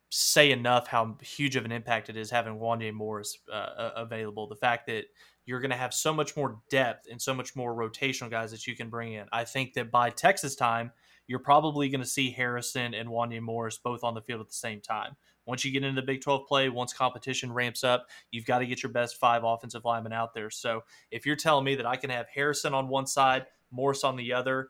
[0.10, 4.48] say enough how huge of an impact it is having Wanya Morris uh, available.
[4.48, 5.06] The fact that
[5.46, 8.68] you're going to have so much more depth and so much more rotational guys that
[8.68, 9.26] you can bring in.
[9.32, 10.92] I think that by Texas time,
[11.28, 14.54] you're probably going to see Harrison and Wanya Morris both on the field at the
[14.54, 15.16] same time.
[15.46, 18.66] Once you get into the Big 12 play, once competition ramps up, you've got to
[18.66, 20.50] get your best five offensive linemen out there.
[20.50, 24.16] So if you're telling me that I can have Harrison on one side, Morris on
[24.16, 24.70] the other,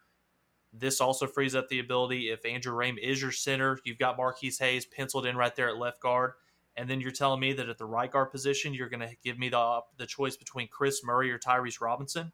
[0.74, 2.32] this also frees up the ability.
[2.32, 5.78] If Andrew Raym is your center, you've got Marquis Hayes penciled in right there at
[5.78, 6.34] left guard.
[6.76, 9.38] And then you're telling me that at the right guard position, you're going to give
[9.38, 12.32] me the the choice between Chris Murray or Tyrese Robinson.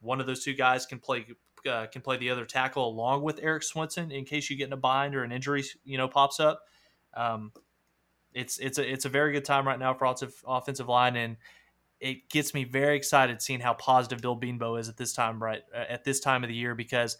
[0.00, 1.24] One of those two guys can play
[1.70, 4.72] uh, can play the other tackle along with Erik Swenson in case you get in
[4.72, 6.62] a bind or an injury you know pops up.
[7.14, 7.52] Um,
[8.36, 11.38] it's it's a it's a very good time right now for offensive offensive line, and
[12.00, 15.62] it gets me very excited seeing how positive Bill Bedenbaugh is at this time right
[15.74, 17.16] at this time of the year because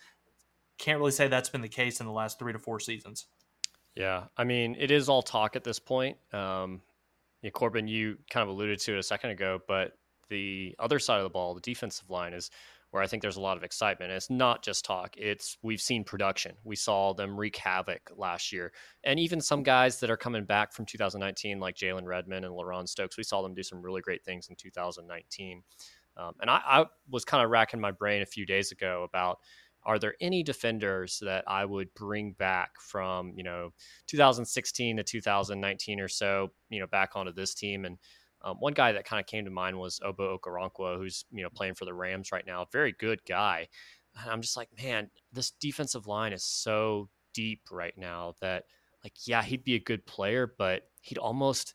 [0.79, 3.27] can't really say that's been the case in the last three to four seasons.
[3.95, 6.19] Yeah, I mean, it is all talk at this point.
[6.35, 6.83] Um,
[7.41, 9.97] yeah, Corbin, you kind of alluded to it a second ago, but
[10.29, 12.51] the other side of the ball, the defensive line, is
[12.97, 14.11] where I think there's a lot of excitement.
[14.11, 16.57] it's not just talk; it's we've seen production.
[16.65, 18.73] We saw them wreak havoc last year,
[19.05, 22.89] and even some guys that are coming back from 2019, like Jalen Redmond and LaRon
[22.89, 25.63] Stokes, we saw them do some really great things in 2019.
[26.17, 29.41] Um, and I, I was kind of racking my brain a few days ago about
[29.85, 33.75] are there any defenders that I would bring back from, you know,
[34.07, 37.85] 2016 to 2019 or so, you know, back onto this team?
[37.85, 37.99] And
[38.47, 41.51] um, one guy that kind of came to mind was Ogbo Okoronkwo, who's, you know,
[41.53, 42.65] playing for the Rams right now.
[42.71, 43.67] Very good guy.
[44.23, 48.65] And I'm just like, man, this defensive line is so deep right now that,
[49.03, 51.75] like, yeah, he'd be a good player, but he'd almost,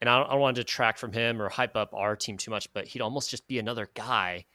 [0.00, 2.36] and I don't, I don't want to detract from him or hype up our team
[2.36, 4.46] too much, but he'd almost just be another guy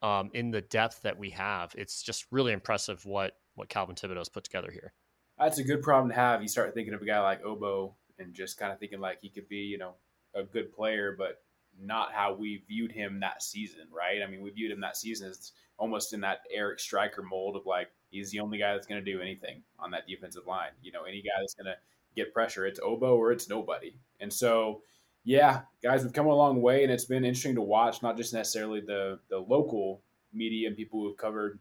[0.00, 1.74] um, in the depth that we have.
[1.76, 4.92] It's just really impressive what what Calvin Thibodeaux's put together here.
[5.38, 6.42] That's a good problem to have.
[6.42, 9.28] You start thinking of a guy like Ogbo and just kind of thinking like he
[9.28, 9.94] could be, you know,
[10.34, 11.42] a good player, but
[11.80, 14.22] not how we viewed him that season, right?
[14.22, 17.66] I mean, we viewed him that season as almost in that Eric Striker mold of
[17.66, 20.70] like he's the only guy that's going to do anything on that defensive line.
[20.82, 21.76] You know, any guy that's going to
[22.14, 23.94] get pressure, it's Ogbo or it's nobody.
[24.20, 24.82] And so
[25.24, 28.02] yeah, guys, we've come a long way, and it's been interesting to watch.
[28.02, 31.58] Not just necessarily the the local media and people who've covered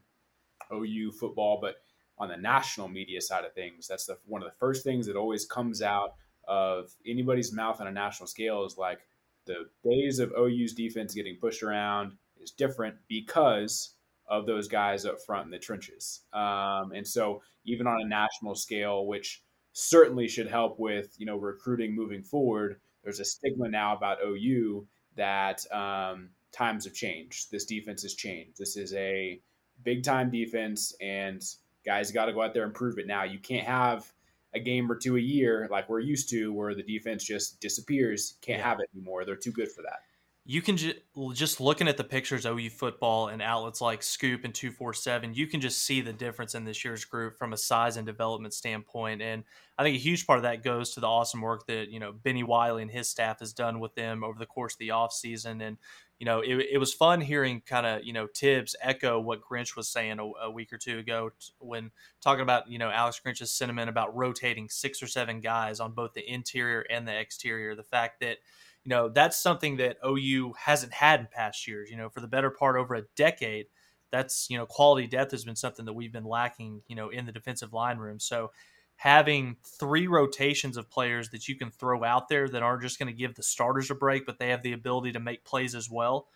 [0.71, 1.77] OU football, but
[2.17, 3.87] on the national media side of things.
[3.87, 6.15] That's the one of the first things that always comes out
[6.47, 8.99] of anybody's mouth on a national scale is like
[9.45, 13.95] the days of OU's defense getting pushed around is different because
[14.27, 16.21] of those guys up front in the trenches.
[16.31, 21.35] Um, and so even on a national scale, which certainly should help with you know
[21.37, 27.51] recruiting moving forward there's a stigma now about OU that um, times have changed.
[27.51, 28.57] This defense has changed.
[28.57, 29.39] This is a
[29.83, 31.43] big time defense, and
[31.85, 33.23] guys got to go out there and prove it now.
[33.23, 34.11] You can't have
[34.55, 38.35] a game or two a year like we're used to where the defense just disappears.
[38.41, 38.69] Can't yeah.
[38.69, 39.25] have it anymore.
[39.25, 40.01] They're too good for that
[40.45, 40.93] you can ju-
[41.31, 45.61] just looking at the pictures OU football and outlets like Scoop and 247, you can
[45.61, 49.21] just see the difference in this year's group from a size and development standpoint.
[49.21, 49.45] And
[49.77, 52.11] I think a huge part of that goes to the awesome work that, you know,
[52.11, 55.65] Bennie Wylie and his staff has done with them over the course of the offseason.
[55.65, 55.77] And,
[56.19, 59.77] you know, it, it was fun hearing kind of, you know, Tibbs echo what Grinch
[59.77, 61.89] was saying a, a week or two ago when
[62.21, 66.13] talking about, you know, Alex Grinch's sentiment about rotating six or seven guys on both
[66.13, 67.75] the interior and the exterior.
[67.75, 68.39] The fact that,
[68.83, 71.89] you know that's something that OU hasn't had in past years.
[71.89, 73.67] You know, for the better part over a decade,
[74.11, 76.81] that's you know quality depth has been something that we've been lacking.
[76.87, 78.19] You know, in the defensive line room.
[78.19, 78.51] So
[78.97, 83.07] having three rotations of players that you can throw out there that aren't just going
[83.07, 85.89] to give the starters a break, but they have the ability to make plays as
[85.89, 86.27] well.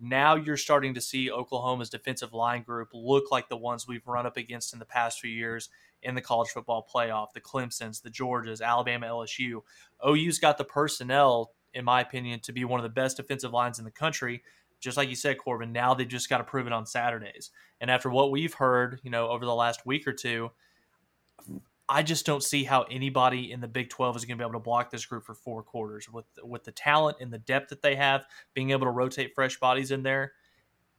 [0.00, 4.26] Now you're starting to see Oklahoma's defensive line group look like the ones we've run
[4.26, 5.70] up against in the past few years
[6.02, 9.62] in the college football playoff the Clemsons, the Georgias, Alabama, LSU.
[10.06, 13.78] OU's got the personnel in my opinion, to be one of the best defensive lines
[13.78, 14.42] in the country.
[14.80, 17.50] Just like you said, Corbin, now they've just got to prove it on Saturdays.
[17.80, 20.50] And after what we've heard, you know, over the last week or two,
[21.88, 24.58] I just don't see how anybody in the Big 12 is going to be able
[24.58, 27.82] to block this group for four quarters with with the talent and the depth that
[27.82, 30.32] they have, being able to rotate fresh bodies in there.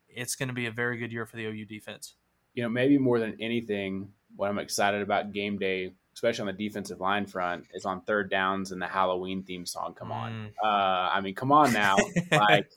[0.07, 2.15] it's going to be a very good year for the OU defense.
[2.53, 6.67] You know, maybe more than anything, what I'm excited about game day, especially on the
[6.67, 9.93] defensive line front, is on third downs and the Halloween theme song.
[9.93, 10.47] Come on, mm.
[10.63, 11.95] uh, I mean, come on now,
[12.31, 12.71] like.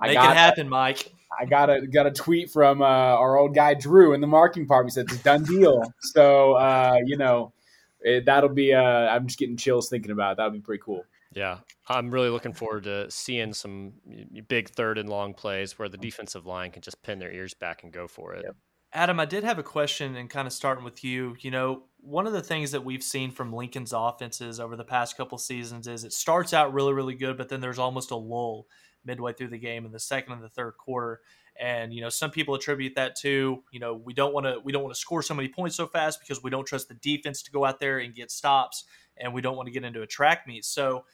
[0.00, 1.12] Make got, it happen, Mike.
[1.38, 4.64] I got a got a tweet from uh, our old guy Drew in the marketing
[4.64, 4.92] department.
[4.92, 5.82] He said it's a done deal.
[6.00, 7.52] so uh, you know,
[8.00, 8.72] it, that'll be.
[8.72, 10.36] Uh, I'm just getting chills thinking about it.
[10.38, 11.04] That'll be pretty cool.
[11.32, 13.92] Yeah, I'm really looking forward to seeing some
[14.48, 17.84] big third and long plays where the defensive line can just pin their ears back
[17.84, 18.42] and go for it.
[18.44, 18.56] Yep.
[18.92, 21.36] Adam, I did have a question and kind of starting with you.
[21.40, 25.16] You know, one of the things that we've seen from Lincoln's offenses over the past
[25.16, 28.66] couple seasons is it starts out really, really good, but then there's almost a lull
[29.04, 31.20] midway through the game in the second and the third quarter.
[31.58, 34.72] And you know, some people attribute that to you know we don't want to we
[34.72, 37.42] don't want to score so many points so fast because we don't trust the defense
[37.42, 38.84] to go out there and get stops,
[39.16, 40.64] and we don't want to get into a track meet.
[40.64, 41.04] So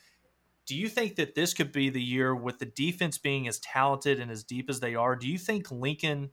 [0.67, 4.19] do you think that this could be the year with the defense being as talented
[4.19, 5.15] and as deep as they are?
[5.15, 6.31] Do you think Lincoln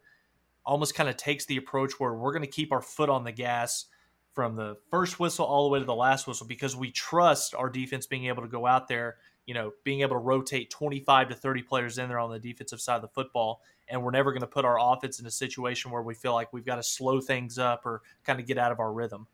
[0.66, 3.32] almost kind of takes the approach where we're going to keep our foot on the
[3.32, 3.86] gas
[4.34, 7.70] from the first whistle all the way to the last whistle because we trust our
[7.70, 11.36] defense being able to go out there, you know, being able to rotate 25 to
[11.36, 13.62] 30 players in there on the defensive side of the football.
[13.90, 16.52] And we're never going to put our offense in a situation where we feel like
[16.52, 19.28] we've got to slow things up or kind of get out of our rhythm.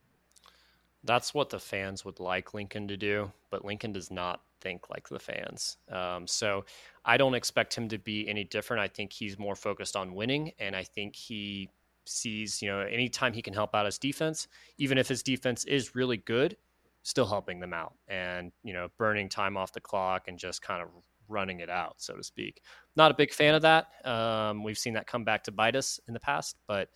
[1.03, 5.09] That's what the fans would like Lincoln to do, but Lincoln does not think like
[5.09, 5.77] the fans.
[5.91, 6.65] Um, so
[7.05, 8.81] I don't expect him to be any different.
[8.81, 11.69] I think he's more focused on winning, and I think he
[12.05, 15.95] sees, you know, anytime he can help out his defense, even if his defense is
[15.95, 16.57] really good,
[17.03, 20.81] still helping them out and, you know, burning time off the clock and just kind
[20.81, 20.89] of
[21.27, 22.61] running it out, so to speak.
[22.95, 23.87] Not a big fan of that.
[24.03, 26.89] Um, we've seen that come back to bite us in the past, but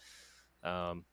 [0.63, 1.05] um,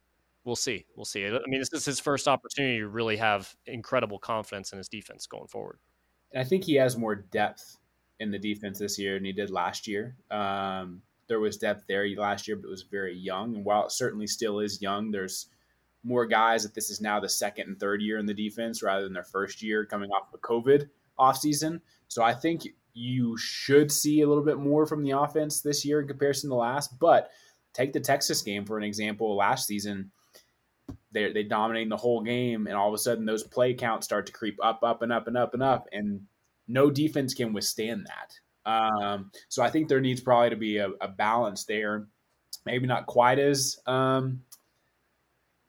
[0.45, 0.87] we'll see.
[0.97, 1.27] We'll see.
[1.27, 5.27] I mean, this is his first opportunity to really have incredible confidence in his defense
[5.27, 5.79] going forward.
[6.35, 7.77] I think he has more depth
[8.19, 10.17] in the defense this year than he did last year.
[10.31, 13.57] Um, there was depth there last year, but it was very young.
[13.57, 15.47] And while it certainly still is young, there's
[16.03, 19.05] more guys that this is now the second and third year in the defense rather
[19.05, 20.89] than their first year coming off of COVID
[21.19, 21.81] offseason.
[22.09, 26.01] So I think you should see a little bit more from the offense this year
[26.01, 26.99] in comparison to last.
[26.99, 27.31] But
[27.73, 29.37] take the Texas game for an example.
[29.37, 30.11] Last season,
[31.13, 34.27] they they dominating the whole game, and all of a sudden those play counts start
[34.27, 36.21] to creep up, up, and up, and up, and up, and
[36.69, 38.71] no defense can withstand that.
[38.71, 42.07] Um, so I think there needs probably to be a, a balance there.
[42.67, 44.43] Maybe not quite as um,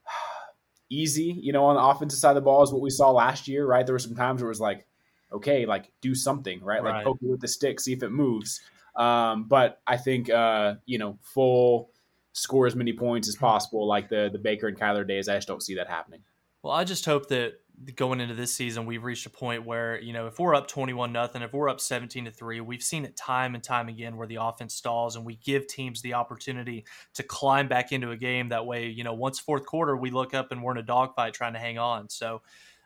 [0.89, 3.47] easy, you know, on the offensive side of the ball is what we saw last
[3.47, 3.85] year, right?
[3.85, 4.85] There were some times where it was like,
[5.31, 6.83] okay, like do something, right?
[6.83, 6.95] right.
[6.95, 8.61] Like poke it with the stick, see if it moves.
[8.95, 11.91] Um, but I think, uh, you know, full
[12.33, 15.27] score as many points as possible, like the the Baker and Kyler days.
[15.27, 16.21] I just don't see that happening.
[16.63, 17.53] Well, I just hope that
[17.95, 20.93] going into this season, we've reached a point where you know if we're up twenty
[20.93, 24.15] one nothing, if we're up seventeen to three, we've seen it time and time again
[24.15, 28.17] where the offense stalls, and we give teams the opportunity to climb back into a
[28.17, 28.49] game.
[28.49, 31.33] That way, you know, once fourth quarter, we look up and we're in a dogfight
[31.33, 32.09] trying to hang on.
[32.09, 32.41] So.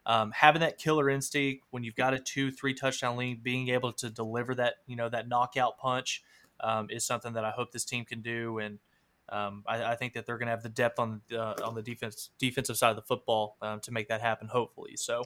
[0.08, 3.92] Um, having that killer instinct when you've got a two, three touchdown lead, being able
[3.94, 6.22] to deliver that, you know, that knockout punch
[6.60, 8.60] um, is something that I hope this team can do.
[8.60, 8.78] And
[9.30, 11.82] um, I, I, think that they're going to have the depth on uh, on the
[11.82, 14.48] defense defensive side of the football um, to make that happen.
[14.48, 15.24] Hopefully, so.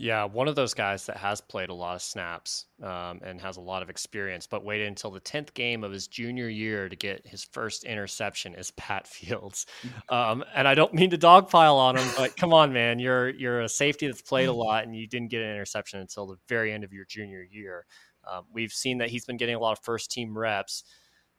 [0.00, 3.56] Yeah, one of those guys that has played a lot of snaps um, and has
[3.56, 6.94] a lot of experience, but waited until the tenth game of his junior year to
[6.94, 9.66] get his first interception is Pat Fields.
[10.08, 13.62] Um, and I don't mean to dogpile on him, but come on, man, you're you're
[13.62, 16.72] a safety that's played a lot, and you didn't get an interception until the very
[16.72, 17.84] end of your junior year.
[18.30, 20.84] Um, we've seen that he's been getting a lot of first team reps.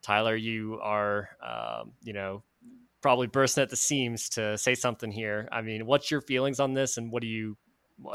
[0.02, 2.42] Tyler, you are, um, you know,
[3.00, 5.48] probably bursting at the seams to say something here.
[5.50, 7.56] I mean, what's your feelings on this, and what do you,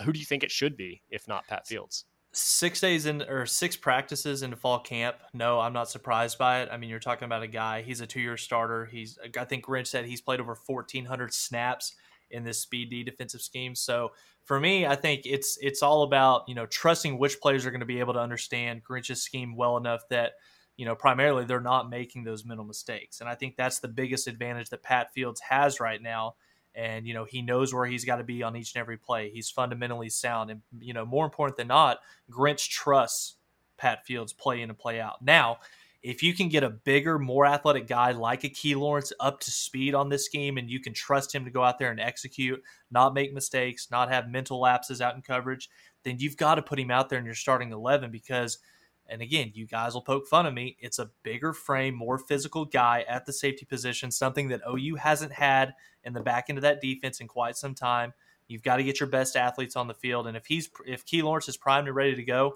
[0.03, 2.05] who do you think it should be, if not Pat Fields?
[2.33, 5.15] Six days in or six practices into fall camp.
[5.33, 6.69] No, I'm not surprised by it.
[6.71, 7.81] I mean, you're talking about a guy.
[7.81, 8.85] He's a two-year starter.
[8.85, 11.95] He's, I think Grinch said he's played over 1,400 snaps
[12.31, 13.73] in this speed D defensive scheme.
[13.73, 14.11] So
[14.43, 17.79] for me, I think it's it's all about you know trusting which players are going
[17.79, 20.33] to be able to understand Grinch's scheme well enough that
[20.77, 23.21] you know, primarily they're not making those mental mistakes.
[23.21, 26.35] And I think that's the biggest advantage that Pat Fields has right now.
[26.73, 29.29] And, you know, he knows where he's got to be on each and every play.
[29.29, 30.51] He's fundamentally sound.
[30.51, 31.99] And, you know, more important than not,
[32.29, 33.35] Grinch trusts
[33.77, 35.21] Pat Fields play in and play out.
[35.21, 35.59] Now,
[36.03, 39.51] if you can get a bigger, more athletic guy like a Key Lawrence up to
[39.51, 42.61] speed on this scheme and you can trust him to go out there and execute,
[42.91, 45.69] not make mistakes, not have mental lapses out in coverage,
[46.03, 48.57] then you've got to put him out there in your starting 11 because–
[49.07, 50.77] and again, you guys will poke fun of me.
[50.79, 55.31] It's a bigger frame, more physical guy at the safety position, something that OU hasn't
[55.31, 58.13] had in the back end of that defense in quite some time.
[58.47, 61.21] You've got to get your best athletes on the field, and if he's if Key
[61.21, 62.55] Lawrence is primed and ready to go,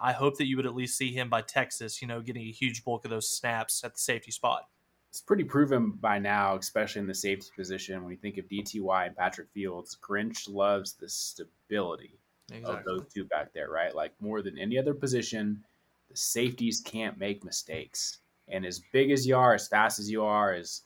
[0.00, 2.52] I hope that you would at least see him by Texas, you know, getting a
[2.52, 4.68] huge bulk of those snaps at the safety spot.
[5.10, 8.02] It's pretty proven by now, especially in the safety position.
[8.02, 12.18] When you think of DTY and Patrick Fields, Grinch loves the stability
[12.50, 12.78] exactly.
[12.78, 13.94] of those two back there, right?
[13.94, 15.62] Like more than any other position,
[16.10, 18.18] the safeties can't make mistakes.
[18.48, 20.82] And as big as you are, as fast as you are, as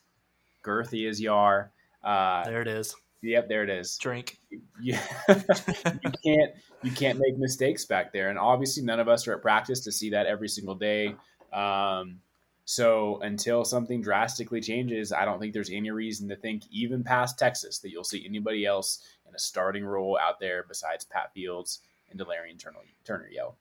[0.65, 1.73] girthy as you are,
[2.05, 2.95] uh, there it is.
[3.23, 3.97] Yep, there it is.
[3.99, 4.39] Drink.
[4.81, 6.53] Yeah, you can't
[6.83, 9.93] you can't make mistakes back there, and obviously none of us are at practice to
[9.93, 11.17] see that every single day.
[11.53, 12.21] Um,
[12.67, 17.39] so until something drastically changes, I don't think there's any reason to think, even past
[17.39, 21.83] Texas, that you'll see anybody else in a starting role out there besides Pat Fields
[22.11, 23.57] and Delarrian Turner, Turner Yell.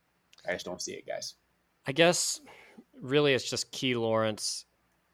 [0.50, 1.36] I just don't see it, guys.
[1.86, 2.42] I guess
[3.00, 4.66] really it's just Key Lawrence,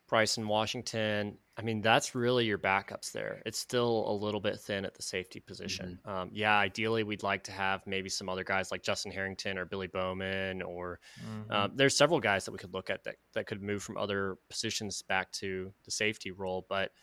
[0.08, 1.38] Bryson Washington.
[1.62, 3.44] I mean, that's really your backups there.
[3.46, 6.00] It's still a little bit thin at the safety position.
[6.02, 6.10] Mm-hmm.
[6.10, 9.66] Um, yeah, ideally, we'd like to have maybe some other guys like Justin Harrington or
[9.66, 11.52] Billy Bowman, or mm-hmm.
[11.52, 14.38] um, there's several guys that we could look at that, that could move from other
[14.50, 16.66] positions back to the safety role.
[16.68, 16.94] But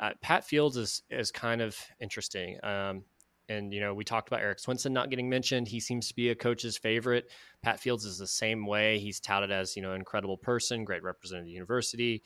[0.00, 2.56] uh, Pat Fields is is kind of interesting.
[2.64, 3.04] Um,
[3.50, 5.68] and, you know, we talked about Erik Swenson not getting mentioned.
[5.68, 7.30] He seems to be a coach's favorite.
[7.62, 9.00] Pat Fields is the same way.
[9.00, 12.22] He's touted as, you know, an incredible person, great representative of the university.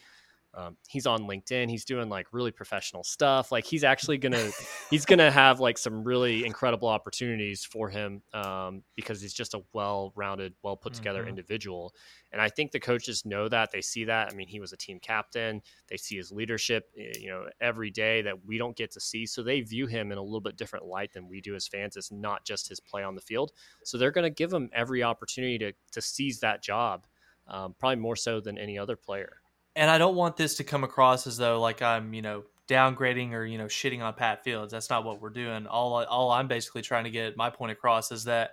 [0.57, 1.69] Um, he's on LinkedIn.
[1.69, 3.53] He's doing like really professional stuff.
[3.53, 4.51] Like he's actually gonna
[4.91, 9.61] he's gonna have like some really incredible opportunities for him um, because he's just a
[9.75, 11.31] well-rounded, well put together mm-hmm.
[11.31, 11.95] individual.
[12.33, 13.71] And I think the coaches know that.
[13.71, 14.33] They see that.
[14.33, 15.61] I mean, he was a team captain.
[15.89, 19.27] They see his leadership, you know, every day that we don't get to see.
[19.27, 21.97] So they view him in a little bit different light than we do as fans.
[21.97, 23.53] It's not just his play on the field.
[23.85, 27.07] So they're going to give him every opportunity to to seize that job,
[27.47, 29.41] um, probably more so than any other player
[29.77, 33.33] and I don't want this to come across as though like I'm, you know, downgrading
[33.33, 34.73] or you know shitting on Pat Fields.
[34.73, 35.67] That's not what we're doing.
[35.67, 38.53] All all I'm basically trying to get my point across is that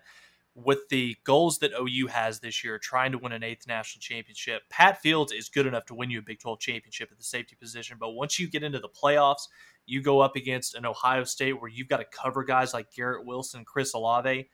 [0.55, 4.61] with the goals that OU has this year, trying to win an eighth national championship,
[4.69, 7.55] Pat Fields is good enough to win you a Big 12 championship at the safety
[7.59, 7.97] position.
[7.99, 9.47] But once you get into the playoffs,
[9.87, 13.25] you go up against an Ohio State where you've got to cover guys like Garrett
[13.25, 14.47] Wilson, Chris Olave.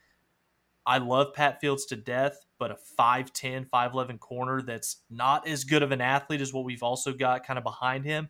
[0.89, 5.83] I love Pat Fields to death, but a 5'10, 5'11 corner that's not as good
[5.83, 8.27] of an athlete as what we've also got kind of behind him.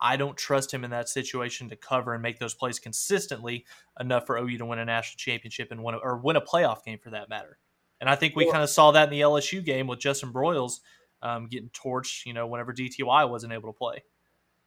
[0.00, 3.64] I don't trust him in that situation to cover and make those plays consistently
[3.98, 6.84] enough for OU to win a national championship and win a, or win a playoff
[6.84, 7.58] game for that matter.
[8.00, 10.82] And I think we kind of saw that in the LSU game with Justin Broiles
[11.22, 14.04] um, getting torched, you know, whenever DTY wasn't able to play.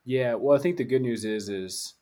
[0.03, 1.93] Yeah, well, I think the good news is is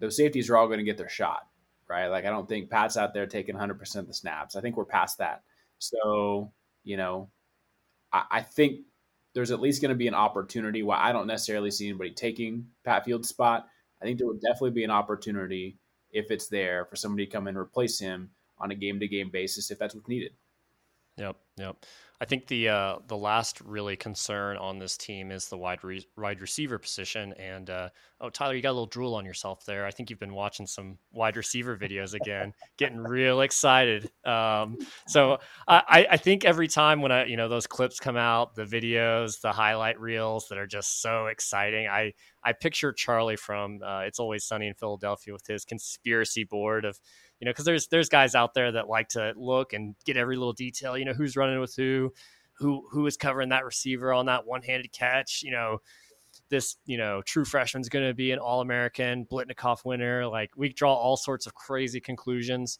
[0.00, 1.46] those safeties are all going to get their shot
[1.88, 2.08] right?
[2.08, 4.56] Like I don't think Pat's out there taking 100% of the snaps.
[4.56, 5.42] I think we're past that.
[5.78, 7.30] So, you know,
[8.12, 8.80] I, I think
[9.34, 10.82] there's at least going to be an opportunity.
[10.82, 13.68] While I don't necessarily see anybody taking Pat Field's spot,
[14.00, 15.78] I think there would definitely be an opportunity
[16.10, 19.30] if it's there for somebody to come and replace him on a game to game
[19.30, 20.32] basis if that's what's needed.
[21.16, 21.76] Yep, yep.
[22.20, 26.06] I think the uh, the last really concern on this team is the wide re-
[26.16, 27.34] wide receiver position.
[27.34, 27.88] And uh,
[28.20, 29.84] oh, Tyler, you got a little drool on yourself there.
[29.84, 34.10] I think you've been watching some wide receiver videos again, getting real excited.
[34.24, 34.78] Um,
[35.08, 38.64] so I, I think every time when I you know those clips come out, the
[38.64, 44.00] videos, the highlight reels that are just so exciting, I I picture Charlie from uh,
[44.00, 46.98] It's Always Sunny in Philadelphia with his conspiracy board of
[47.40, 50.36] you know, because there's there's guys out there that like to look and get every
[50.36, 50.96] little detail.
[50.96, 52.12] You know, who's running with who,
[52.58, 55.42] who who is covering that receiver on that one handed catch.
[55.42, 55.78] You know,
[56.48, 60.26] this you know true freshman's going to be an All American Biletnikoff winner.
[60.26, 62.78] Like we draw all sorts of crazy conclusions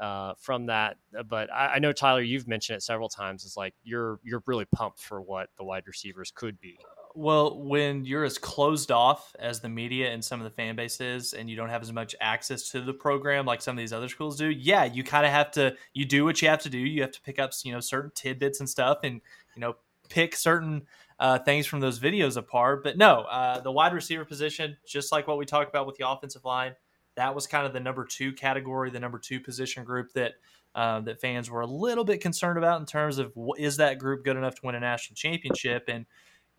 [0.00, 0.96] uh, from that.
[1.28, 3.44] But I, I, know Tyler, you've mentioned it several times.
[3.44, 6.78] It's like you're you're really pumped for what the wide receivers could be.
[7.18, 11.00] Well, when you're as closed off as the media and some of the fan base
[11.00, 13.94] is, and you don't have as much access to the program like some of these
[13.94, 15.74] other schools do, yeah, you kind of have to.
[15.94, 16.76] You do what you have to do.
[16.76, 19.22] You have to pick up, you know, certain tidbits and stuff, and
[19.54, 19.76] you know,
[20.10, 20.82] pick certain
[21.18, 22.84] uh, things from those videos apart.
[22.84, 26.06] But no, uh, the wide receiver position, just like what we talked about with the
[26.06, 26.74] offensive line,
[27.14, 30.32] that was kind of the number two category, the number two position group that
[30.74, 34.22] uh, that fans were a little bit concerned about in terms of is that group
[34.22, 36.04] good enough to win a national championship and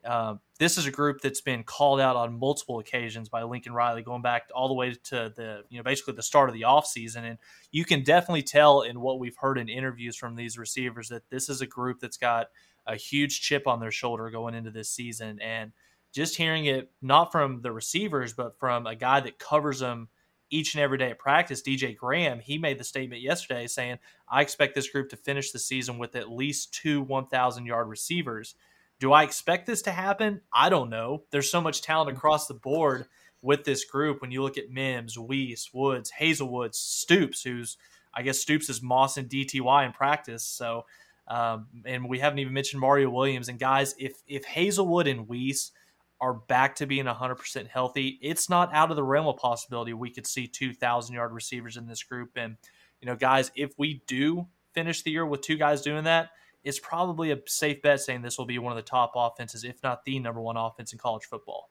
[0.07, 4.01] uh, this is a group that's been called out on multiple occasions by Lincoln Riley,
[4.01, 7.23] going back all the way to the you know basically the start of the offseason.
[7.23, 7.37] and
[7.71, 11.49] you can definitely tell in what we've heard in interviews from these receivers that this
[11.49, 12.47] is a group that's got
[12.85, 15.73] a huge chip on their shoulder going into this season, and
[16.13, 20.07] just hearing it not from the receivers but from a guy that covers them
[20.49, 23.99] each and every day at practice, DJ Graham, he made the statement yesterday saying,
[24.29, 28.55] I expect this group to finish the season with at least two 1,000 yard receivers.
[28.99, 30.41] Do I expect this to happen?
[30.51, 31.23] I don't know.
[31.31, 33.05] There's so much talent across the board
[33.41, 34.21] with this group.
[34.21, 37.77] When you look at Mims, Wease, Woods, Haselwoods, Stoops, who's
[38.13, 40.43] I guess Stoops is Moss and DTY in practice.
[40.43, 40.85] So,
[41.27, 43.47] um, and we haven't even mentioned Mario Williams.
[43.47, 45.71] And guys, if if Haselwood and Wease
[46.19, 50.09] are back to being 100% healthy, it's not out of the realm of possibility we
[50.09, 52.31] could see 2,000 yard receivers in this group.
[52.35, 52.57] And
[52.99, 56.31] you know, guys, if we do finish the year with two guys doing that,
[56.67, 59.81] it's probably a safe bet saying this will be one of the top offenses, if
[59.83, 61.69] not the number one offense in college football.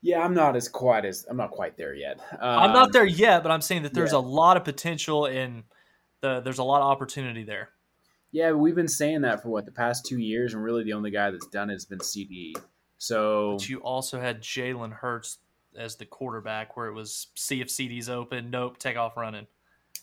[0.00, 2.18] Yeah, I'm not as quite as I'm not quite there yet.
[2.32, 4.18] Um, I'm not there yet, but I'm saying that there's yeah.
[4.18, 5.62] a lot of potential and
[6.20, 7.70] the there's a lot of opportunity there.
[8.32, 11.10] Yeah, we've been saying that for what the past two years, and really the only
[11.10, 12.56] guy that's done it has been CD.
[12.96, 15.38] So, but you also had Jalen Hurts
[15.76, 19.46] as the quarterback, where it was see if CD's open, nope, take off running.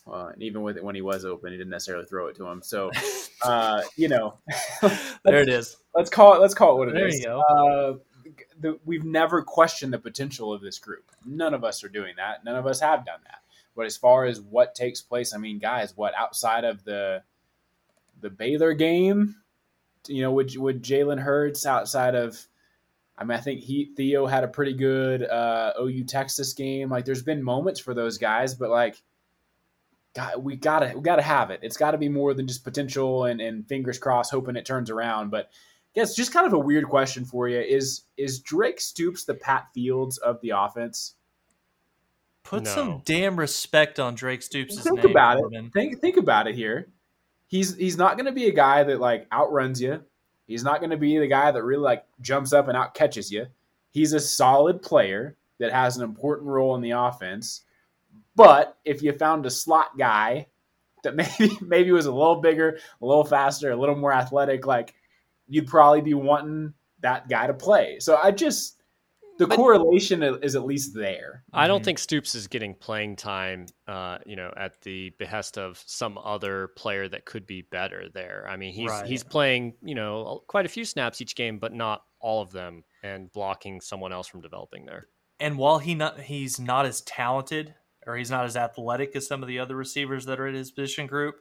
[0.06, 2.46] Well, and even with it when he was open, he didn't necessarily throw it to
[2.46, 2.62] him.
[2.62, 2.90] So,
[3.42, 4.38] uh, you know,
[5.24, 5.76] there it is.
[5.94, 6.40] Let's call it.
[6.40, 7.20] Let's call it what it there is.
[7.20, 7.40] You go.
[7.40, 11.10] Uh, the, we've never questioned the potential of this group.
[11.24, 12.44] None of us are doing that.
[12.44, 13.40] None of us have done that.
[13.76, 17.22] But as far as what takes place, I mean, guys, what outside of the
[18.20, 19.36] the Baylor game,
[20.06, 22.46] you know, would would Jalen Hurts outside of
[23.20, 26.88] I mean, I think he Theo had a pretty good uh, OU Texas game.
[26.88, 29.00] Like, there's been moments for those guys, but like,
[30.14, 31.60] God, we gotta we gotta have it.
[31.62, 34.90] It's got to be more than just potential and, and fingers crossed, hoping it turns
[34.90, 35.30] around.
[35.30, 35.50] But
[35.94, 39.68] guess just kind of a weird question for you is is Drake Stoops the Pat
[39.72, 41.14] Fields of the offense?
[42.42, 42.70] Put no.
[42.70, 45.10] some damn respect on Drake Stoops' think name.
[45.10, 45.66] about Corbin.
[45.66, 45.72] it.
[45.72, 46.88] Think think about it here.
[47.46, 50.02] He's he's not going to be a guy that like outruns you.
[50.46, 53.30] He's not going to be the guy that really like jumps up and out catches
[53.30, 53.46] you.
[53.90, 57.62] He's a solid player that has an important role in the offense.
[58.36, 60.46] But if you found a slot guy
[61.04, 64.94] that maybe maybe was a little bigger, a little faster, a little more athletic, like
[65.48, 67.98] you'd probably be wanting that guy to play.
[68.00, 68.80] So I just
[69.40, 71.44] the but, correlation is at least there.
[71.54, 71.84] I don't mm-hmm.
[71.84, 76.68] think Stoops is getting playing time, uh, you know, at the behest of some other
[76.76, 78.46] player that could be better there.
[78.46, 79.06] I mean, he's right.
[79.06, 82.84] he's playing, you know, quite a few snaps each game, but not all of them,
[83.02, 85.08] and blocking someone else from developing there.
[85.40, 87.74] And while he not he's not as talented
[88.06, 90.70] or he's not as athletic as some of the other receivers that are in his
[90.70, 91.36] position group,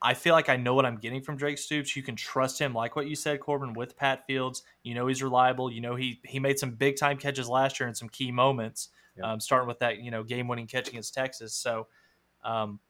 [0.00, 1.96] I feel like I know what I'm getting from Drake Stoops.
[1.96, 4.62] You can trust him, like what you said, Corbin, with Pat Fields.
[4.82, 5.72] You know he's reliable.
[5.72, 8.90] You know he he made some big time catches last year in some key moments,
[9.22, 11.54] um, starting with that you know game winning catch against Texas.
[11.54, 11.86] So
[12.44, 12.80] um,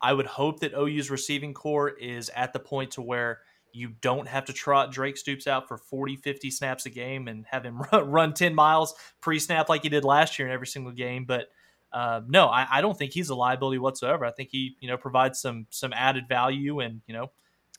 [0.00, 3.40] I would hope that OU's receiving corps is at the point to where
[3.72, 7.46] you don't have to trot Drake Stoops out for 40, 50 snaps a game and
[7.46, 10.66] have him run, run 10 miles pre snap like he did last year in every
[10.66, 11.24] single game.
[11.24, 11.48] But
[11.92, 14.24] uh, no, I, I, don't think he's a liability whatsoever.
[14.24, 17.30] I think he, you know, provides some some added value, and you know,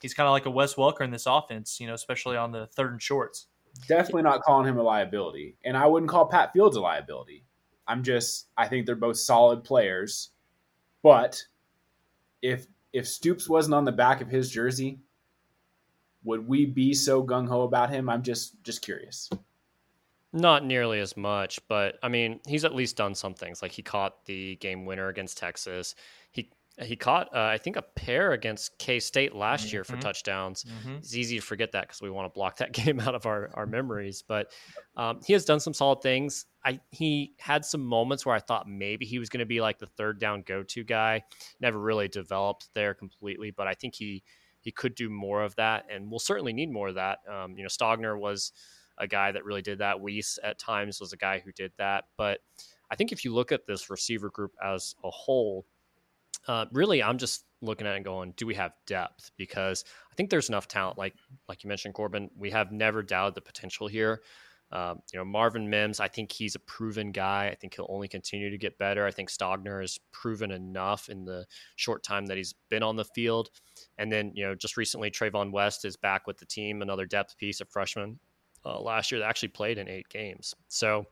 [0.01, 2.67] he's kind of like a Wes Welker in this offense, you know, especially on the
[2.67, 3.47] third and shorts.
[3.87, 7.45] Definitely not calling him a liability, and I wouldn't call Pat Fields a liability.
[7.87, 10.31] I'm just, I think they're both solid players,
[11.03, 11.41] but
[12.41, 14.99] if if Stoops wasn't on the back of his jersey,
[16.25, 18.09] would we be so gung ho about him?
[18.09, 19.29] I'm just just curious.
[20.33, 23.61] Not nearly as much, but I mean, he's at least done some things.
[23.61, 25.95] Like he caught the game winner against Texas.
[26.31, 29.75] He he caught, uh, I think, a pair against K State last mm-hmm.
[29.75, 30.01] year for mm-hmm.
[30.01, 30.63] touchdowns.
[30.63, 30.95] Mm-hmm.
[30.95, 33.51] It's easy to forget that because we want to block that game out of our,
[33.53, 34.23] our memories.
[34.25, 34.51] But
[34.95, 36.45] um, he has done some solid things.
[36.63, 39.79] I he had some moments where I thought maybe he was going to be like
[39.79, 41.23] the third down go to guy.
[41.59, 44.23] Never really developed there completely, but I think he
[44.61, 47.19] he could do more of that, and we'll certainly need more of that.
[47.29, 48.53] Um, you know, Stogner was
[49.01, 49.99] a guy that really did that.
[49.99, 52.05] Wease at times was a guy who did that.
[52.17, 52.39] But
[52.89, 55.65] I think if you look at this receiver group as a whole,
[56.47, 59.31] uh, really, I'm just looking at it and going, do we have depth?
[59.37, 60.97] Because I think there's enough talent.
[60.97, 61.15] Like
[61.49, 64.21] like you mentioned, Corbin, we have never doubted the potential here.
[64.73, 67.49] Um, you know, Marvin Mims, I think he's a proven guy.
[67.51, 69.05] I think he'll only continue to get better.
[69.05, 71.45] I think Stogner has proven enough in the
[71.75, 73.49] short time that he's been on the field.
[73.97, 77.37] And then, you know, just recently, Trevon West is back with the team, another depth
[77.37, 78.19] piece, a freshman
[78.65, 80.55] uh, last year that actually played in eight games.
[80.67, 81.05] So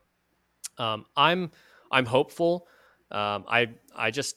[0.78, 1.50] um, I'm
[1.90, 2.66] I'm hopeful.
[3.10, 4.36] Um, I I just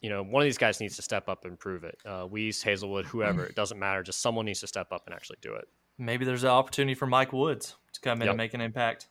[0.00, 1.98] you know one of these guys needs to step up and prove it.
[2.04, 4.02] Uh, Wease, Haselwood, whoever, it doesn't matter.
[4.02, 5.68] Just someone needs to step up and actually do it.
[5.98, 8.32] Maybe there's an opportunity for Mike Woods to come in yep.
[8.32, 9.08] and make an impact.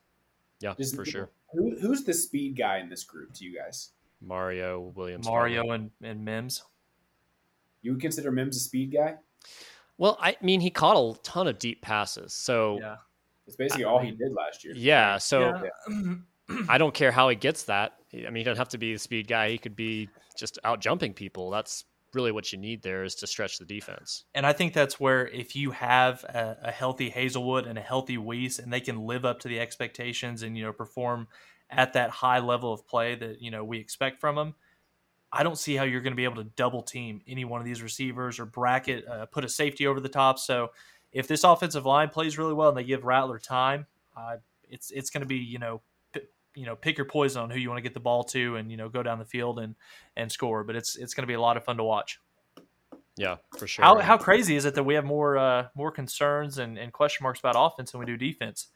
[0.61, 1.29] Yeah, Just, for sure.
[1.53, 3.91] Who, who's the speed guy in this group to you guys?
[4.21, 5.25] Mario Williams.
[5.25, 6.63] Mario and, and Mims.
[7.81, 9.15] You would consider Mims a speed guy?
[9.97, 12.33] Well, I mean, he caught a ton of deep passes.
[12.33, 12.95] So yeah.
[13.47, 14.73] It's basically all he did last year.
[14.75, 15.17] Yeah.
[15.17, 16.15] So yeah.
[16.69, 17.93] I don't care how he gets that.
[18.13, 19.49] I mean, he doesn't have to be the speed guy.
[19.49, 21.49] He could be just out jumping people.
[21.49, 24.23] That's really what you need there is to stretch the defense.
[24.33, 28.17] And I think that's where if you have a, a healthy Haselwood and a healthy
[28.17, 31.27] Wease, and they can live up to the expectations and you know perform
[31.69, 34.55] at that high level of play that you know we expect from them,
[35.31, 37.65] I don't see how you're going to be able to double team any one of
[37.65, 40.39] these receivers or bracket, uh, put a safety over the top.
[40.39, 40.71] So
[41.15, 43.87] if this offensive line plays really well and they give Rattler time,
[44.17, 44.35] uh,
[44.69, 46.21] it's it's going to be you know p-
[46.53, 48.69] you know pick your poison on who you want to get the ball to and
[48.69, 49.75] you know go down the field and
[50.17, 50.65] and score.
[50.65, 52.19] But it's it's going to be a lot of fun to watch.
[53.15, 53.85] Yeah, for sure.
[53.85, 57.23] How, how crazy is it that we have more uh, more concerns and, and question
[57.23, 58.67] marks about offense than we do defense?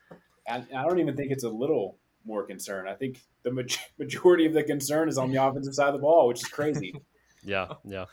[0.48, 2.88] And I don't even think it's a little more concern.
[2.88, 3.52] I think the
[4.00, 6.94] majority of the concern is on the offensive side of the ball, which is crazy.
[7.44, 8.06] yeah, yeah.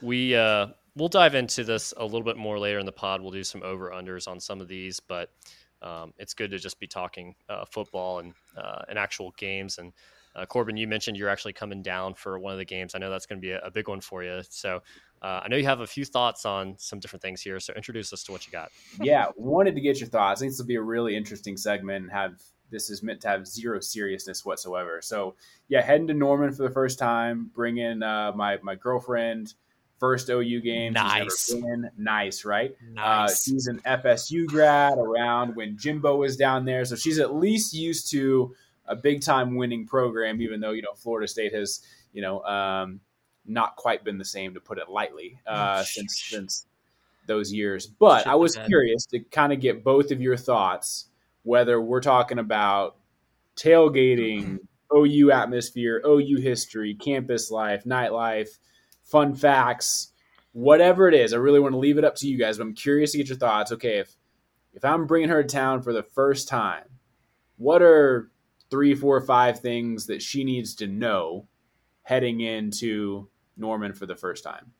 [0.00, 3.20] We uh, we'll dive into this a little bit more later in the pod.
[3.20, 5.30] We'll do some over unders on some of these, but
[5.82, 9.78] um, it's good to just be talking uh, football and uh, and actual games.
[9.78, 9.92] And
[10.34, 12.94] uh, Corbin, you mentioned you're actually coming down for one of the games.
[12.94, 14.42] I know that's going to be a, a, big one for you.
[14.48, 14.82] So
[15.22, 17.60] uh, I know you have a few thoughts on some different things here.
[17.60, 18.70] So introduce us to what you got.
[19.00, 20.40] Yeah, wanted to get your thoughts.
[20.40, 22.40] I think this will be a really interesting segment have
[22.70, 25.00] this is meant to have zero seriousness whatsoever.
[25.02, 25.36] So
[25.68, 29.54] yeah, heading to Norman for the first time, bringing uh, my my girlfriend.
[29.98, 30.92] First OU game.
[30.92, 31.54] Nice.
[31.96, 32.76] Nice, right?
[32.92, 33.30] Nice.
[33.30, 36.84] Uh, she's an FSU grad around when Jimbo was down there.
[36.84, 38.54] So she's at least used to
[38.86, 41.80] a big time winning program, even though, you know, Florida State has,
[42.12, 43.00] you know, um,
[43.46, 46.66] not quite been the same to put it lightly uh, oh, since since
[47.26, 47.86] those years.
[47.86, 51.06] But I was curious to kind of get both of your thoughts
[51.44, 52.96] whether we're talking about
[53.56, 54.58] tailgating,
[54.94, 58.58] OU atmosphere, OU history, campus life, nightlife,
[59.04, 60.12] fun facts,
[60.52, 61.32] whatever it is.
[61.32, 63.28] I really want to leave it up to you guys, but I'm curious to get
[63.28, 63.70] your thoughts.
[63.72, 64.16] Okay, if
[64.72, 66.84] if I'm bringing her to town for the first time,
[67.56, 68.30] what are
[68.70, 71.46] three, four, five things that she needs to know
[72.02, 74.72] heading into Norman for the first time?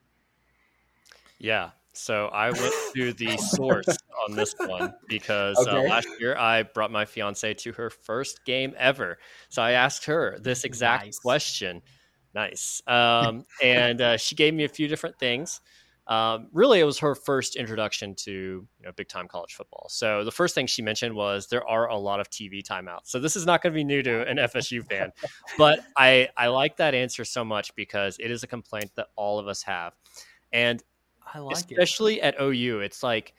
[1.39, 3.87] Yeah, so I went to the source
[4.29, 5.87] on this one because uh, okay.
[5.87, 9.19] uh, last year I brought my fiance to her first game ever.
[9.49, 11.19] So I asked her this exact nice.
[11.19, 11.83] question.
[12.35, 12.83] Nice.
[12.87, 15.61] Um, and uh, she gave me a few different things.
[16.07, 19.87] Um, really, it was her first introduction to you know, big time college football.
[19.89, 23.05] So the first thing she mentioned was there are a lot of TV timeouts.
[23.05, 25.13] So this is not going to be new to an FSU fan,
[25.59, 29.39] but I I like that answer so much because it is a complaint that all
[29.39, 29.95] of us have.
[30.53, 30.83] And
[31.33, 32.35] I like especially it.
[32.35, 32.81] at OU.
[32.81, 33.33] It's like,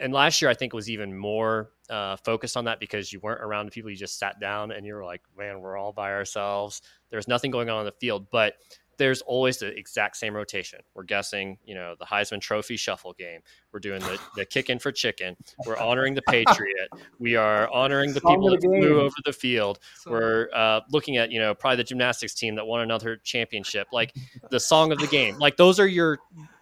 [0.00, 3.42] and last year I think was even more uh, focused on that because you weren't
[3.42, 3.90] around the people.
[3.90, 6.82] You just sat down and you were like, man, we're all by ourselves.
[7.10, 8.54] There's nothing going on in the field, but
[9.00, 10.78] there's always the exact same rotation.
[10.94, 13.40] We're guessing, you know, the Heisman Trophy shuffle game.
[13.72, 15.36] We're doing the, the kick in for chicken.
[15.64, 16.90] We're honoring the Patriot.
[17.18, 19.78] We are honoring the people that flew over the field.
[20.04, 24.14] We're uh, looking at, you know, probably the gymnastics team that won another championship, like
[24.50, 25.38] the song of the game.
[25.38, 26.18] Like those are your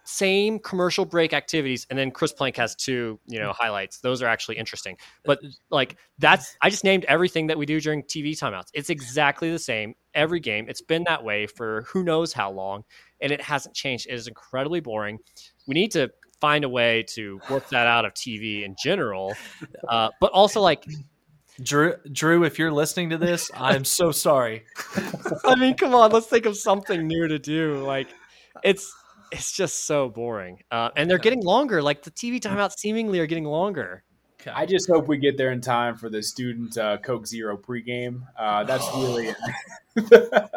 [0.09, 3.99] same commercial break activities and then chris plank has two you know highlights.
[3.99, 4.97] Those are actually interesting.
[5.23, 5.39] But
[5.69, 8.69] like that's i just named everything that we do during tv timeouts.
[8.73, 10.65] It's exactly the same every game.
[10.67, 12.83] It's been that way for who knows how long
[13.21, 14.07] and it hasn't changed.
[14.07, 15.19] It is incredibly boring.
[15.67, 16.09] We need to
[16.41, 19.35] find a way to work that out of tv in general.
[19.87, 20.83] Uh, but also like
[21.61, 24.63] Drew, Drew, if you're listening to this, I'm so sorry.
[25.43, 27.83] I mean, come on, let's think of something new to do.
[27.85, 28.07] Like,
[28.63, 28.93] it's
[29.31, 30.63] it's just so boring.
[30.71, 31.81] Uh, and they're getting longer.
[31.81, 34.03] Like the TV timeouts seemingly are getting longer.
[34.53, 38.21] I just hope we get there in time for the student uh, Coke Zero pregame.
[38.37, 39.35] Uh, that's really.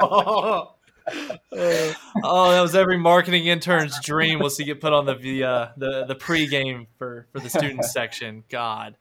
[0.00, 0.74] oh.
[1.52, 1.94] oh,
[2.52, 6.04] that was every marketing intern's dream was to get put on the the uh, the,
[6.06, 8.44] the pregame for for the student section.
[8.48, 8.96] God,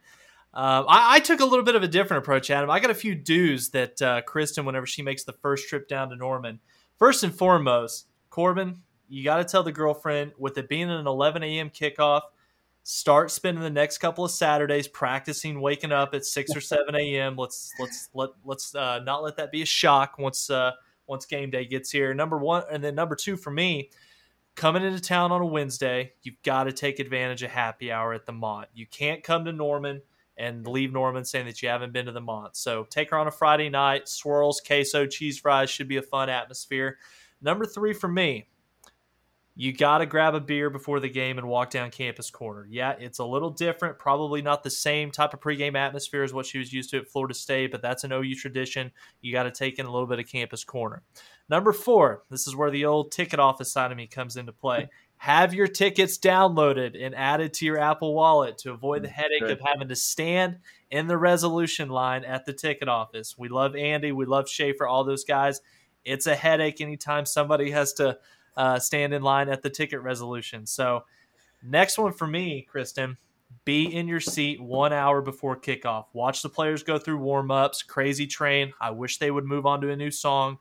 [0.54, 2.70] um, I, I, took a little bit of a different approach, Adam.
[2.70, 6.10] I got a few dues that uh, Kristen, whenever she makes the first trip down
[6.10, 6.60] to Norman,
[6.98, 8.82] first and foremost, Corbin,
[9.12, 11.70] you got to tell the girlfriend with it being an 11 a.m.
[11.70, 12.22] kickoff,
[12.84, 17.36] start spending the next couple of Saturdays practicing waking up at 6 or 7 a.m.
[17.36, 20.72] Let's let's let let's uh, not let that be a shock once uh,
[21.08, 22.14] once game day gets here.
[22.14, 23.90] Number one, and then number two for me,
[24.56, 28.26] coming into town on a Wednesday, you've got to take advantage of happy hour at
[28.26, 28.70] the Mont.
[28.74, 30.02] You can't come to Norman
[30.38, 32.56] and leave Norman saying that you haven't been to the Mont.
[32.56, 34.08] So take her on a Friday night.
[34.08, 36.98] Swirls, queso, cheese fries should be a fun atmosphere.
[37.42, 38.48] Number three for me,
[39.56, 42.66] you got to grab a beer before the game and walk down campus corner.
[42.70, 46.46] Yeah, it's a little different, probably not the same type of pregame atmosphere as what
[46.46, 48.92] she was used to at Florida State, but that's an OU tradition.
[49.20, 51.04] You got to take in a little bit of campus corner.
[51.50, 54.90] Number four, this is where the old ticket office side of me comes into play.
[55.18, 59.44] Have your tickets downloaded and added to your Apple Wallet to avoid the mm, headache
[59.44, 60.58] of having to stand
[60.90, 63.38] in the resolution line at the ticket office.
[63.38, 65.62] We love Andy, we love Schaefer, all those guys.
[66.04, 68.18] It's a headache anytime somebody has to
[68.58, 70.66] uh, stand in line at the ticket resolution.
[70.66, 71.06] So,
[71.64, 73.18] next one for me, Kristen,
[73.66, 76.06] be in your seat one hour before kickoff.
[76.14, 77.84] Watch the players go through warm ups.
[77.84, 78.74] Crazy train.
[78.80, 80.58] I wish they would move on to a new song.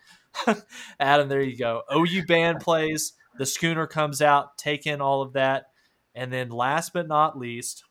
[1.00, 1.82] Adam, there you go.
[1.94, 3.14] OU band plays.
[3.38, 4.58] The schooner comes out.
[4.58, 5.66] Take in all of that.
[6.14, 7.84] And then, last but not least,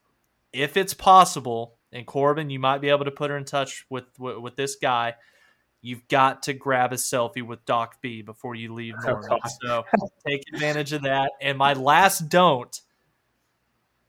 [0.52, 4.04] if it's possible, and Corbin, you might be able to put her in touch with
[4.18, 5.14] with, with this guy.
[5.82, 9.30] You've got to grab a selfie with Doc B before you leave Norman.
[9.32, 9.84] Oh, so
[10.26, 11.32] take advantage of that.
[11.40, 12.78] And my last don't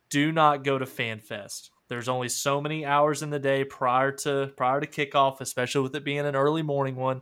[0.09, 1.69] do not go to FanFest.
[1.87, 5.95] There's only so many hours in the day prior to prior to kickoff, especially with
[5.95, 7.21] it being an early morning one.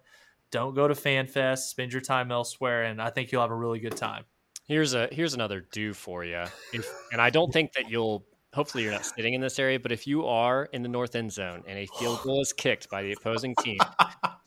[0.52, 1.60] Don't go to FanFest.
[1.60, 4.26] Spend your time elsewhere, and I think you'll have a really good time.
[4.68, 6.44] Here's a here's another do for you.
[6.74, 8.26] If, and I don't think that you'll.
[8.54, 9.80] Hopefully, you're not sitting in this area.
[9.80, 12.90] But if you are in the north end zone and a field goal is kicked
[12.90, 13.78] by the opposing team,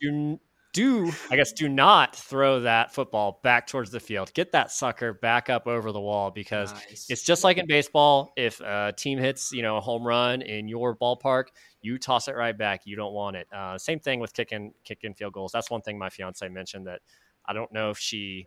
[0.02, 0.40] do
[0.72, 4.32] do I guess do not throw that football back towards the field.
[4.32, 7.06] Get that sucker back up over the wall because nice.
[7.10, 8.32] it's just like in baseball.
[8.36, 11.44] If a team hits you know a home run in your ballpark,
[11.82, 12.82] you toss it right back.
[12.84, 13.46] You don't want it.
[13.54, 15.52] Uh, same thing with kicking kicking field goals.
[15.52, 17.00] That's one thing my fiance mentioned that
[17.44, 18.46] I don't know if she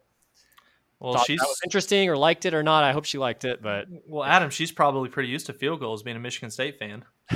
[0.99, 2.83] well, she's that was interesting or liked it or not.
[2.83, 6.03] I hope she liked it, but well, Adam, she's probably pretty used to field goals,
[6.03, 7.03] being a Michigan State fan.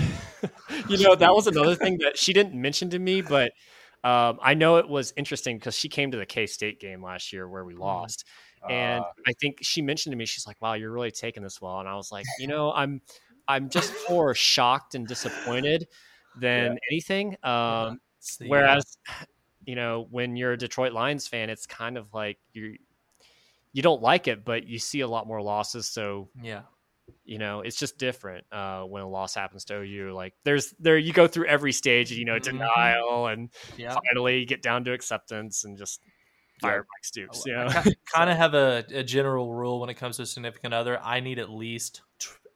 [0.88, 3.52] you know, that was another thing that she didn't mention to me, but
[4.04, 7.34] um, I know it was interesting because she came to the K State game last
[7.34, 7.80] year where we mm.
[7.80, 8.26] lost,
[8.64, 11.62] uh, and I think she mentioned to me, she's like, "Wow, you're really taking this
[11.62, 13.02] well," and I was like, "You know, I'm,
[13.48, 15.88] I'm just more shocked and disappointed
[16.40, 16.80] than yeah.
[16.90, 18.00] anything." Um,
[18.40, 18.98] the, whereas,
[19.66, 22.78] you know, when you're a Detroit Lions fan, it's kind of like you
[23.74, 25.88] you don't like it, but you see a lot more losses.
[25.88, 26.62] So yeah,
[27.24, 30.14] you know, it's just different uh, when a loss happens to you.
[30.14, 32.58] Like there's there you go through every stage, you know, mm-hmm.
[32.58, 33.96] denial and yeah.
[34.14, 36.02] finally get down to acceptance and just
[36.60, 36.78] fire yeah.
[36.78, 37.44] Mike Stoops.
[37.46, 37.70] You know?
[38.14, 41.00] Kind of have a, a, general rule when it comes to significant other.
[41.02, 42.02] I need at least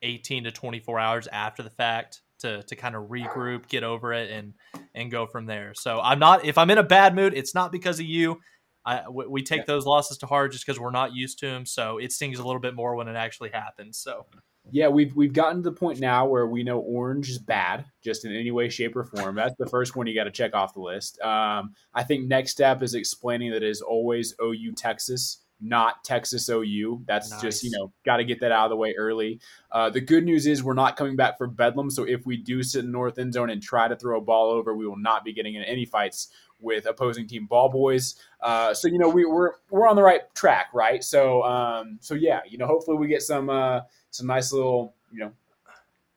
[0.01, 4.29] 18 to 24 hours after the fact to to kind of regroup, get over it,
[4.29, 4.53] and
[4.93, 5.73] and go from there.
[5.75, 8.39] So I'm not if I'm in a bad mood, it's not because of you.
[8.85, 9.65] I, we take yeah.
[9.67, 11.65] those losses to heart just because we're not used to them.
[11.65, 13.97] So it stings a little bit more when it actually happens.
[13.97, 14.25] So
[14.71, 18.23] yeah, we've we've gotten to the point now where we know orange is bad, just
[18.25, 19.35] in any way, shape, or form.
[19.35, 21.19] That's the first one you got to check off the list.
[21.21, 26.49] Um, I think next step is explaining that it is always OU Texas, not Texas
[26.49, 27.03] OU.
[27.05, 27.41] That's nice.
[27.41, 29.41] just you know got to get that out of the way early.
[29.69, 32.63] Uh, the good news is we're not coming back for Bedlam, so if we do
[32.63, 35.25] sit in north end zone and try to throw a ball over, we will not
[35.25, 36.29] be getting in any fights
[36.63, 38.15] with opposing team ball boys.
[38.41, 41.03] Uh, so you know we, we're we're on the right track, right?
[41.03, 45.19] So um, so yeah, you know hopefully we get some uh, some nice little you
[45.19, 45.31] know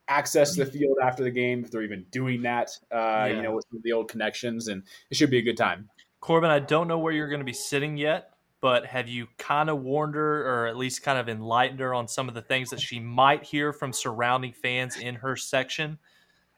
[0.08, 2.70] access to the field after the game if they're even doing that.
[2.90, 3.26] Uh, yeah.
[3.26, 5.90] You know with the old connections, and it should be a good time.
[6.20, 8.30] Corbin, I don't know where you're going to be sitting yet,
[8.60, 12.08] but have you kind of warned her, or at least kind of enlightened her on
[12.08, 15.98] some of the things that she might hear from surrounding fans in her section?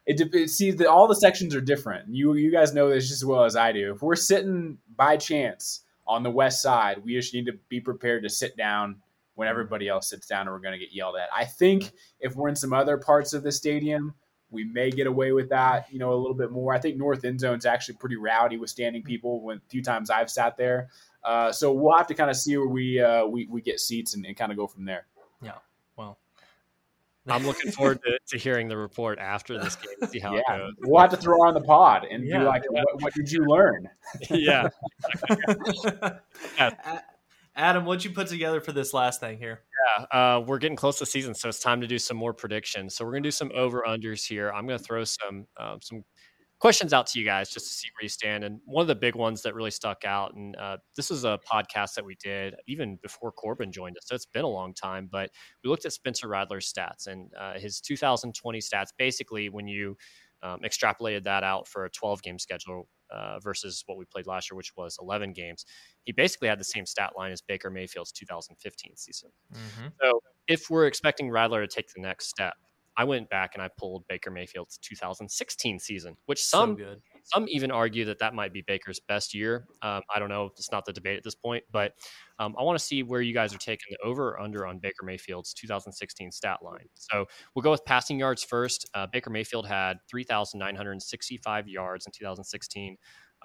[0.09, 2.09] It, it see the, all the sections are different.
[2.09, 3.93] You you guys know this just as well as I do.
[3.95, 8.23] If we're sitting by chance on the west side, we just need to be prepared
[8.23, 8.97] to sit down
[9.35, 11.29] when everybody else sits down, and we're going to get yelled at.
[11.33, 14.15] I think if we're in some other parts of the stadium,
[14.51, 16.73] we may get away with that, you know, a little bit more.
[16.73, 19.43] I think North End Zone's actually pretty rowdy with standing people.
[19.43, 20.89] When a few times I've sat there,
[21.23, 24.15] uh, so we'll have to kind of see where we uh, we we get seats
[24.15, 25.07] and, and kind of go from there.
[25.43, 25.59] Yeah.
[27.29, 30.35] Well, I'm looking forward to, to, hearing the report after this game to see how
[30.35, 30.41] yeah.
[30.41, 30.73] it goes.
[30.81, 32.83] We'll have to throw on the pod and yeah, be like, yeah.
[32.83, 33.89] what, what, did you learn?
[34.31, 34.69] yeah.
[36.59, 36.71] yeah.
[37.57, 39.63] Adam, what'd you put together for this last thing here?
[39.99, 40.05] Yeah,
[40.37, 42.95] uh, we're getting close to season, so it's time to do some more predictions.
[42.95, 44.53] So we're gonna do some over unders here.
[44.53, 46.05] I'm gonna throw some um, some
[46.61, 48.45] questions out to you guys just to see where you stand.
[48.45, 51.39] And one of the big ones that really stuck out, and uh, this is a
[51.51, 55.09] podcast that we did even before Corbin joined us, so it's been a long time.
[55.11, 55.31] But
[55.63, 58.89] we looked at Spencer Rattler's stats and uh, his 2020 stats.
[58.97, 59.97] Basically, when you
[60.43, 64.51] um, extrapolated that out for a 12 game schedule uh, versus what we played last
[64.51, 65.65] year, which was 11 games,
[66.05, 69.31] he basically had the same stat line as Baker Mayfield's 2015 season.
[69.53, 69.89] Mm-hmm.
[70.01, 72.55] So if we're expecting Rattler to take the next step,
[72.99, 77.71] I went back and I pulled Baker Mayfield's 2016 season, which some so some even
[77.71, 79.67] argue that that might be Baker's best year.
[79.83, 81.93] Um, I don't know; it's not the debate at this point, but
[82.41, 84.81] um, I want to see where you guys are taking the over or under on
[84.81, 86.89] Baker Mayfield's 2016 stat line.
[86.95, 88.91] So we'll go with passing yards first.
[88.95, 92.97] Uh, Baker Mayfield had 3,965 yards in 2016.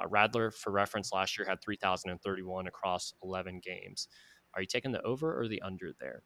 [0.02, 4.08] Uh, Rattler, for reference, last year had 3,031 across 11 games.
[4.56, 6.24] Are you taking the over or the under there?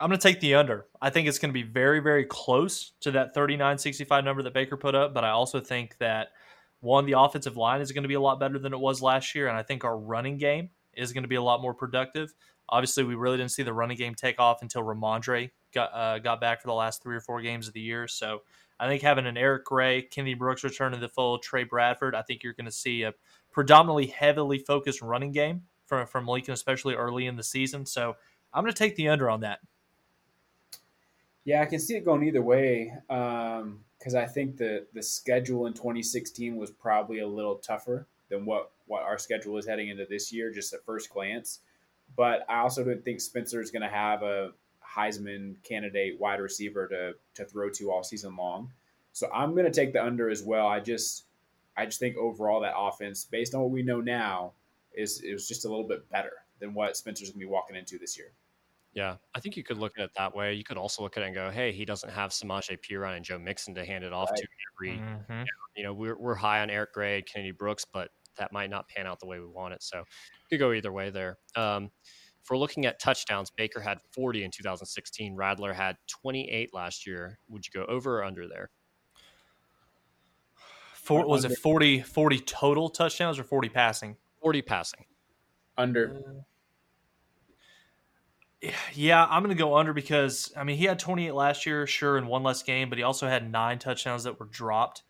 [0.00, 0.86] I'm going to take the under.
[1.00, 4.52] I think it's going to be very, very close to that 39 65 number that
[4.52, 5.14] Baker put up.
[5.14, 6.28] But I also think that
[6.80, 9.34] one, the offensive line is going to be a lot better than it was last
[9.34, 9.48] year.
[9.48, 12.34] And I think our running game is going to be a lot more productive.
[12.68, 16.40] Obviously, we really didn't see the running game take off until Rhamondre got uh, got
[16.40, 18.08] back for the last three or four games of the year.
[18.08, 18.42] So
[18.80, 22.22] I think having an Eric Gray, Kennedy Brooks return to the full, Tre Bradford, I
[22.22, 23.12] think you're going to see a
[23.52, 27.86] predominantly heavily focused running game from from Lincoln, especially early in the season.
[27.86, 28.16] So
[28.52, 29.60] I'm going to take the under on that.
[31.44, 35.66] Yeah, I can see it going either way because um, I think the the schedule
[35.66, 40.06] in 2016 was probably a little tougher than what what our schedule is heading into
[40.08, 41.60] this year, just at first glance.
[42.16, 44.52] But I also don't think Spencer is going to have a
[44.96, 48.72] Heisman candidate wide receiver to to throw to all season long.
[49.12, 50.66] So I'm going to take the under as well.
[50.66, 51.24] I just
[51.76, 54.52] I just think overall that offense, based on what we know now,
[54.94, 57.98] is was just a little bit better than what Spencer's going to be walking into
[57.98, 58.32] this year.
[58.94, 60.54] Yeah, I think you could look at it that way.
[60.54, 63.24] You could also look at it and go, "Hey, he doesn't have Samaje Perine and
[63.24, 64.38] Joe Mixon to hand it off right.
[64.38, 65.42] to every." Mm-hmm.
[65.76, 69.06] You know, we're we're high on Eric Gray, Kennedy Brooks, but that might not pan
[69.06, 69.82] out the way we want it.
[69.82, 70.06] So, it
[70.48, 71.38] could go either way there.
[71.56, 71.90] Um,
[72.44, 75.34] if we're looking at touchdowns, Baker had 40 in 2016.
[75.34, 77.38] Rattler had 28 last year.
[77.48, 78.70] Would you go over or under there?
[80.94, 84.16] For, was it 40, 40 total touchdowns or 40 passing?
[84.42, 85.04] 40 passing.
[85.78, 86.16] Under.
[86.16, 86.42] Uh,
[88.94, 92.18] yeah, I'm going to go under because I mean he had 28 last year, sure,
[92.18, 95.02] in one less game, but he also had nine touchdowns that were dropped,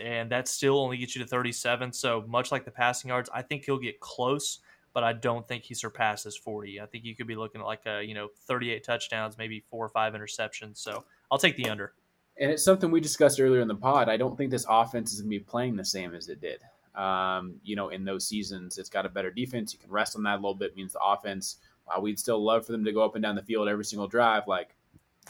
[0.00, 1.92] and that still only gets you to 37.
[1.92, 4.58] So much like the passing yards, I think he'll get close,
[4.92, 6.80] but I don't think he surpasses 40.
[6.80, 9.84] I think you could be looking at like a you know 38 touchdowns, maybe four
[9.84, 10.78] or five interceptions.
[10.78, 11.92] So I'll take the under.
[12.38, 14.08] And it's something we discussed earlier in the pod.
[14.08, 16.60] I don't think this offense is going to be playing the same as it did.
[16.94, 19.72] Um, you know, in those seasons, it's got a better defense.
[19.72, 20.76] You can rest on that a little bit.
[20.76, 21.56] Means the offense
[21.92, 24.08] while we'd still love for them to go up and down the field every single
[24.08, 24.74] drive, like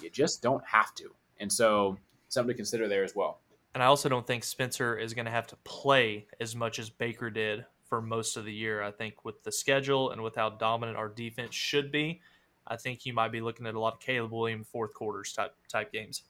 [0.00, 1.10] you just don't have to.
[1.40, 1.98] And so
[2.28, 3.40] something to consider there as well.
[3.74, 6.90] And I also don't think Spencer is going to have to play as much as
[6.90, 8.82] Baker did for most of the year.
[8.82, 12.20] I think with the schedule and with how dominant our defense should be,
[12.66, 15.54] I think you might be looking at a lot of Caleb Williams fourth quarters type
[15.68, 16.22] type games.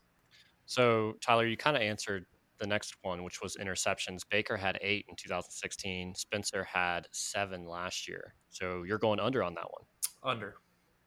[0.66, 2.26] So Tyler, you kind of answered
[2.62, 4.20] the next one, which was interceptions.
[4.30, 6.14] Baker had eight in 2016.
[6.14, 8.34] Spencer had seven last year.
[8.50, 9.82] So you're going under on that one.
[10.22, 10.54] Under.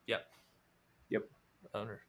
[0.06, 0.26] Yep.
[1.10, 1.22] Yep.
[1.74, 2.02] Under.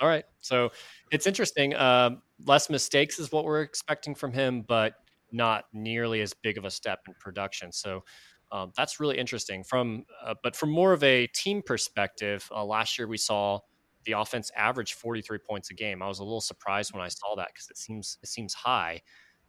[0.00, 0.24] All right.
[0.40, 0.72] So
[1.12, 1.76] it's interesting.
[1.76, 4.94] Um, less mistakes is what we're expecting from him, but
[5.30, 7.70] not nearly as big of a step in production.
[7.70, 8.02] So
[8.50, 9.62] um, that's really interesting.
[9.62, 13.60] From uh, but from more of a team perspective, uh, last year we saw
[14.04, 16.02] the offense averaged 43 points a game.
[16.02, 19.02] I was a little surprised when I saw that because it seems it seems high.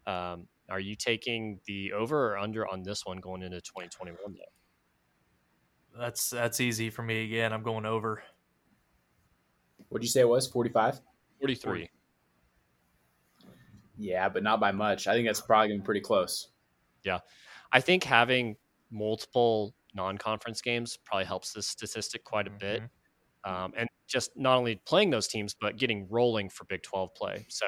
[0.08, 4.18] Um, are you taking the over or under on this one going into 2021?
[4.34, 6.00] Though?
[6.00, 7.54] That's that's easy for me again.
[7.54, 8.24] I'm going over.
[9.90, 10.48] What'd you say it was?
[10.48, 11.02] 45?
[11.40, 11.90] 43.
[13.98, 15.08] Yeah, but not by much.
[15.08, 16.50] I think that's probably going to be pretty close.
[17.04, 17.20] Yeah.
[17.72, 18.56] I think having
[18.90, 22.84] multiple non conference games probably helps this statistic quite a bit.
[23.46, 23.64] Mm-hmm.
[23.64, 27.46] Um, and just not only playing those teams, but getting rolling for Big 12 play.
[27.50, 27.66] So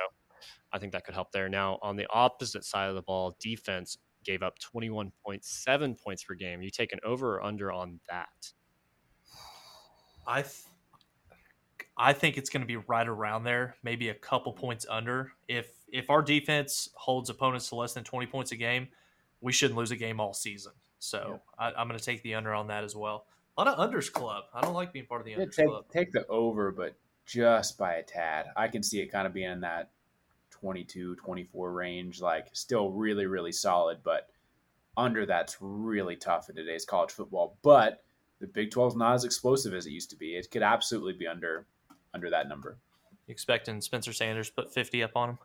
[0.71, 1.49] I think that could help there.
[1.49, 6.61] Now, on the opposite side of the ball, defense, gave up 21.7 points per game.
[6.61, 8.53] You take an over or under on that?
[10.25, 10.63] I th-
[11.95, 15.31] I think it's going to be right around there, maybe a couple points under.
[15.47, 18.87] If if our defense holds opponents to less than 20 points a game,
[19.41, 20.71] we shouldn't lose a game all season.
[20.97, 21.71] So yeah.
[21.75, 23.25] I, am going to take the under on that as well.
[23.57, 24.45] A lot of unders club.
[24.53, 25.85] I don't like being part of the unders take, club.
[25.91, 26.95] Take the over, but
[27.25, 28.47] just by a tad.
[28.55, 29.91] I can see it kind of being in that
[30.51, 32.21] 22, 24 range.
[32.21, 34.29] Like still really, really solid, but
[34.97, 37.57] under that's really tough in today's college football.
[37.61, 38.03] But
[38.39, 40.35] the Big 12 is not as explosive as it used to be.
[40.35, 41.65] It could absolutely be under
[42.13, 42.77] under that number.
[43.27, 45.37] You expecting Spencer Sanders put 50 up on him?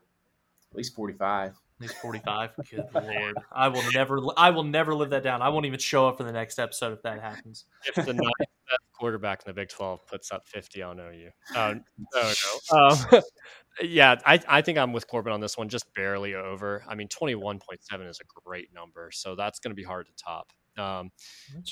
[0.72, 1.54] At least 45.
[1.80, 2.50] Least 45.
[2.70, 3.36] Good lord.
[3.52, 5.42] I will never I will never live that down.
[5.42, 7.66] I won't even show up for the next episode if that happens.
[7.86, 11.30] If the ninth best quarterback in the Big 12 puts up 50, I'll know you.
[11.54, 11.74] Oh,
[12.14, 12.32] no, no.
[12.78, 13.22] Um,
[13.82, 16.84] yeah, I, I think I'm with Corbin on this one, just barely over.
[16.88, 20.52] I mean, 21.7 is a great number, so that's going to be hard to top.
[20.78, 21.10] Um,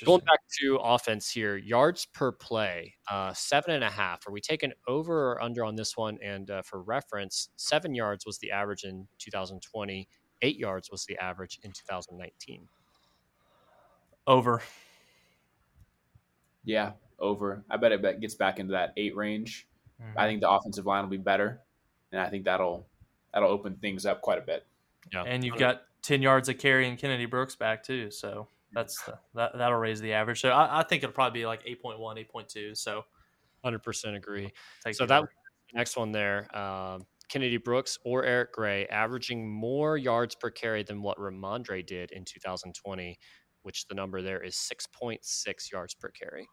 [0.04, 4.26] going back to offense here, yards per play, uh, seven and a half.
[4.26, 6.18] Are we taking over or under on this one?
[6.22, 10.08] And uh, for reference, seven yards was the average in 2020.
[10.42, 12.68] Eight yards was the average in 2019.
[14.26, 14.62] Over.
[16.64, 17.64] Yeah, over.
[17.70, 19.68] I bet it gets back into that eight range.
[20.02, 20.18] Mm-hmm.
[20.18, 21.62] I think the offensive line will be better
[22.12, 22.86] and I think that'll
[23.32, 24.66] that'll open things up quite a bit.
[25.12, 29.02] Yeah, and you've got ten yards of carry and Kennedy Brooks back too, so that's
[29.04, 30.40] the, that that'll raise the average.
[30.42, 31.98] So I, I think it'll probably be like 8.1,
[32.32, 32.76] 8.2.
[32.76, 33.02] So,
[33.64, 34.52] hundred percent agree.
[34.92, 35.24] so that
[35.72, 41.00] next one there, um, Kennedy Brooks or Eric Gray averaging more yards per carry than
[41.00, 43.18] what Rhamondre did in 2020.
[43.62, 46.46] which the number there is 6.6 yards per carry.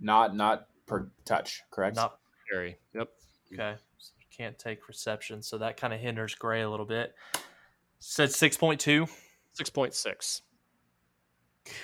[0.00, 1.96] Not not per touch, correct?
[1.96, 2.18] Not
[2.50, 2.78] Carry.
[2.94, 3.08] Yep.
[3.52, 3.76] okay.
[4.36, 7.14] Can't take reception, so that kind of hinders Gray a little bit.
[7.98, 9.06] Said six point two.
[9.60, 10.42] 6.6.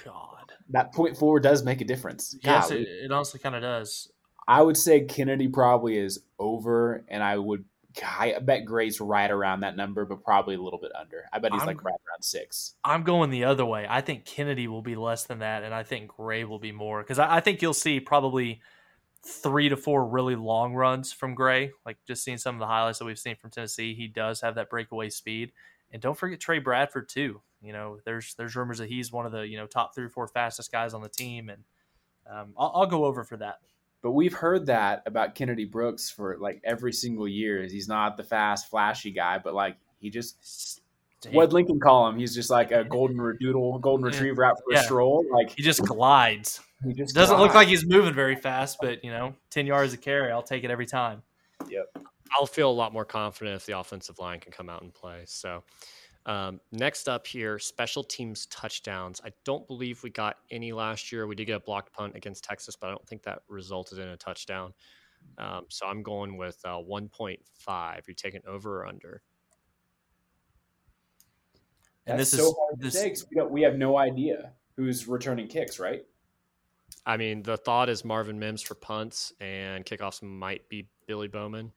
[0.05, 0.53] God.
[0.71, 2.37] that point four does make a difference.
[2.43, 4.11] Yes, it, it honestly kind of does.
[4.47, 7.65] I would say Kennedy probably is over, and I would
[8.03, 11.25] I bet Gray's right around that number, but probably a little bit under.
[11.33, 12.75] I bet he's I'm- like right around six.
[12.85, 13.87] I'm going the other way.
[13.89, 17.03] I think Kennedy will be less than that, and I think Gray will be more
[17.03, 18.61] because I, I think you'll see probably
[19.27, 21.73] three to four really long runs from Gray.
[21.87, 24.57] Like just seeing some of the highlights that we've seen from Tennessee, he does have
[24.57, 25.53] that breakaway speed.
[25.95, 27.41] And don't forget Tre Bradford too.
[27.63, 30.09] You know, there's there's rumors that he's one of the you know top three or
[30.11, 31.63] four fastest guys on the team, and
[32.29, 33.61] um, I'll, I'll go over for that.
[34.03, 37.63] But we've heard that about Kennedy Brooks for like every single year.
[37.63, 40.83] He's not the fast, flashy guy, but like he just
[41.31, 42.19] what Lincoln call him?
[42.19, 44.81] He's just like a golden redoodle, golden retriever out for Yeah.
[44.81, 45.25] a stroll.
[45.33, 46.61] Like he just glides.
[46.85, 49.97] he just Doesn't look like he's moving very fast, but you know, ten yards a
[49.97, 51.23] carry, I'll take it every time.
[52.39, 55.23] I'll feel a lot more confident if the offensive line can come out and play.
[55.27, 55.63] So,
[56.27, 59.21] um, next up here, special teams touchdowns.
[59.25, 61.27] I don't believe we got any last year.
[61.27, 64.09] We did get a blocked punt against Texas, but I don't think that resulted in
[64.09, 64.73] a touchdown.
[65.39, 68.07] Um, so I'm going with uh, 1.5.
[68.07, 69.23] You're taking over or under?
[72.07, 73.97] And That's this so is hard to this say 'cause we, don't, we have no
[73.97, 76.05] idea who's returning kicks, right?
[77.07, 81.73] I mean, the thought is Marvin Mims for punts and kickoffs might be Billy Bowman,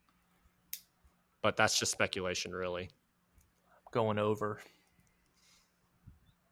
[1.42, 2.90] but that's just speculation, really.
[3.92, 4.60] going over.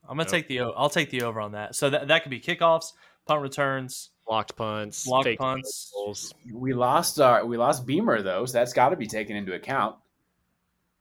[0.03, 0.27] I'm gonna Nope.
[0.31, 1.75] take the I'll take the over on that.
[1.75, 2.93] So that that could be kickoffs,
[3.25, 5.91] punt returns, Blocked punts, Blocked fake punts.
[5.93, 6.33] goals.
[6.51, 9.95] We lost our we lost Beamer though, so that's got to be taken into account.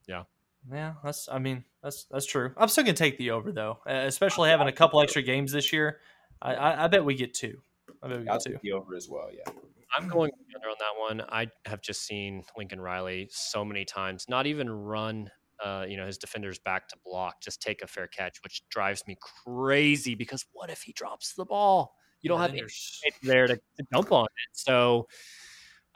[0.09, 0.25] Yeah,
[0.73, 1.29] yeah, that's.
[1.31, 2.53] I mean, that's that's true.
[2.57, 5.73] I'm still gonna take the over though, uh, especially having a couple extra games this
[5.73, 6.01] year.
[6.43, 7.61] I, I, I bet we get two.
[8.03, 8.53] I bet we I'll get two.
[8.53, 9.29] take the over as well.
[9.33, 9.53] Yeah.
[9.97, 11.23] I'm going under on that one.
[11.31, 15.31] I have just seen Lincoln Riley so many times not even run,
[15.65, 19.07] uh, you know, his defenders back to block, just take a fair catch, which drives
[19.07, 21.95] me crazy because what if he drops the ball?
[22.23, 24.57] You don't have then any there to, to dump on it.
[24.57, 25.07] So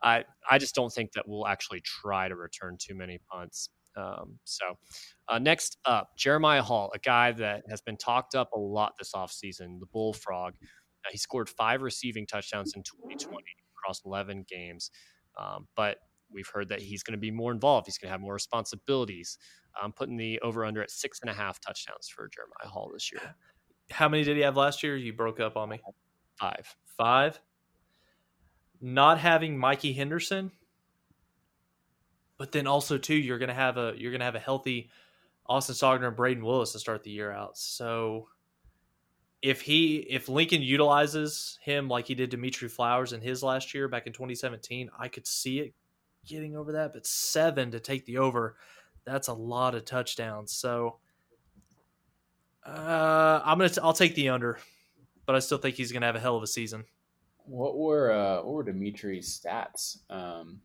[0.02, 3.70] I I just don't think that we'll actually try to return too many punts.
[3.96, 4.78] Um, so
[5.28, 9.12] uh, next up, Jeremiah Hall, a guy that has been talked up a lot this
[9.12, 10.54] offseason, the Bullfrog.
[10.60, 13.42] Uh, he scored five receiving touchdowns in 2020
[13.78, 14.90] across 11 games.
[15.36, 15.98] Um, but
[16.32, 17.86] we've heard that he's going to be more involved.
[17.86, 19.38] He's going to have more responsibilities.
[19.80, 23.12] I'm putting the over under at six and a half touchdowns for Jeremiah Hall this
[23.12, 23.22] year.
[23.90, 24.96] How many did he have last year?
[24.96, 25.80] You broke up on me.
[26.38, 26.76] Five.
[26.96, 27.40] Five.
[28.80, 30.52] Not having Mikey Henderson,
[32.36, 34.90] but then also too, you're gonna have a you're gonna have a healthy
[35.46, 37.58] Austin Stogner and Brayden Willis to start the year out.
[37.58, 38.28] So
[39.42, 43.88] if he if Lincoln utilizes him like he did Dimitri Flowers in his last year
[43.88, 45.74] back in 2017, I could see it
[46.26, 46.92] getting over that.
[46.92, 48.56] But seven to take the over,
[49.04, 50.52] that's a lot of touchdowns.
[50.52, 50.98] So
[52.66, 54.58] uh, I'm gonna t- I'll take the under,
[55.24, 56.84] but I still think he's gonna have a hell of a season.
[57.44, 59.98] What were uh, what were Dimitri's stats?
[60.10, 60.60] Um,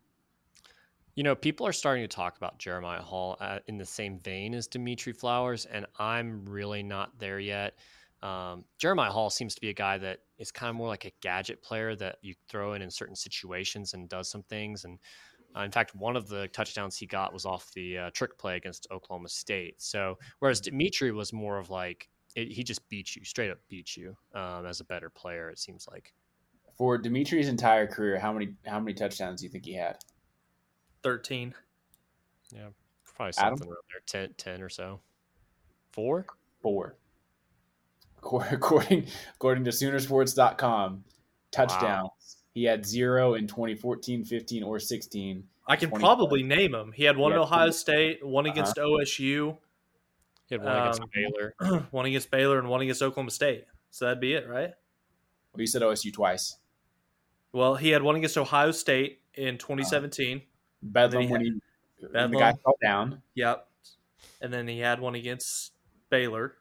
[1.16, 4.54] You know, people are starting to talk about Jeremiah Hall uh, in the same vein
[4.56, 7.76] as Dimitri Flowers, and I'm really not there yet.
[8.24, 11.12] Um, Jeremiah Hall seems to be a guy that is kind of more like a
[11.22, 14.86] gadget player that you throw in in certain situations and does some things.
[14.86, 14.98] And
[15.56, 18.56] uh, in fact, one of the touchdowns he got was off the uh, trick play
[18.56, 19.82] against Oklahoma State.
[19.82, 23.98] So, whereas Dimitri was more of like it, he just beats you, straight up beats
[23.98, 25.50] you um, as a better player.
[25.50, 26.14] It seems like.
[26.78, 29.98] for Dimitri's entire career, how many how many touchdowns do you think he had?
[31.04, 31.54] Thirteen.
[32.56, 32.70] Yeah,
[33.16, 33.58] probably Adam?
[33.58, 35.00] something around there, 10, 10 or so.
[35.92, 36.26] Four.
[36.62, 36.96] Four.
[38.24, 41.04] Accor- According according to Soonersports.com,
[41.52, 42.38] touchdowns.
[42.54, 45.44] He had zero in 2014, 15, or 16.
[45.68, 46.92] I can probably name him.
[46.92, 47.72] He had one Yeah, at Ohio 20.
[47.74, 48.52] State, one Uh-huh.
[48.54, 49.58] against OSU,
[50.50, 51.56] He had one against Um, Baylor.
[51.92, 53.66] one against Baylor, and one against Oklahoma State.
[53.92, 54.72] So that'd be it, right?
[55.54, 56.58] Well, you said OSU twice.
[57.54, 60.42] Well, he had one against Ohio State in 2017.
[60.82, 61.62] Bedlam he when had- he when
[62.02, 62.40] the Bedlam.
[62.40, 63.22] guy fell down.
[63.36, 63.68] Yep.
[64.42, 65.72] And then he had one against
[66.10, 66.56] Baylor,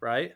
[0.00, 0.34] right?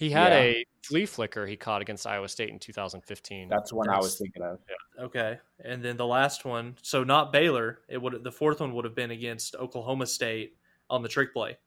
[0.00, 0.38] He had Yeah.
[0.38, 3.50] a flea flicker he caught against Iowa State in 2015.
[3.50, 4.58] That's one I was thinking of.
[4.98, 5.38] Okay.
[5.62, 8.94] And then the last one, so not Baylor, it would the fourth one would have
[8.94, 10.56] been against Oklahoma State
[10.88, 11.58] on the trick play.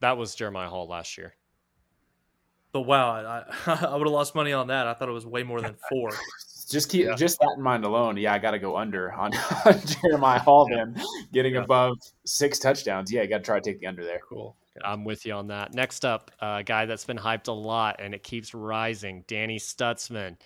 [0.00, 1.34] that was Jeremiah Hall last year.
[2.70, 3.44] But wow, I,
[3.90, 4.86] I would have lost money on that.
[4.86, 6.10] I thought it was way more than four.
[6.70, 7.16] Just keep Yeah.
[7.16, 8.16] just that in mind alone.
[8.18, 9.32] Yeah, I got to go under on,
[9.66, 10.68] on Jeremiah Hall.
[10.70, 10.94] Then
[11.32, 11.62] getting Yeah.
[11.62, 13.10] above six touchdowns.
[13.10, 14.20] Yeah, you got to try to take the under there.
[14.28, 14.56] cool.
[14.84, 15.74] I'm with you on that.
[15.74, 20.36] Next up, a guy that's been hyped a lot and it keeps rising, Danny Stutsman.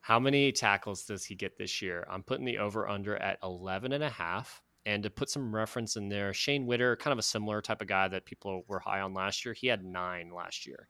[0.00, 2.06] How many tackles does he get this year?
[2.08, 4.62] I'm putting the over under at 11 and a half.
[4.84, 7.88] And to put some reference in there, Shane Whitter, kind of a similar type of
[7.88, 9.52] guy that people were high on last year.
[9.52, 10.86] He had nine last year.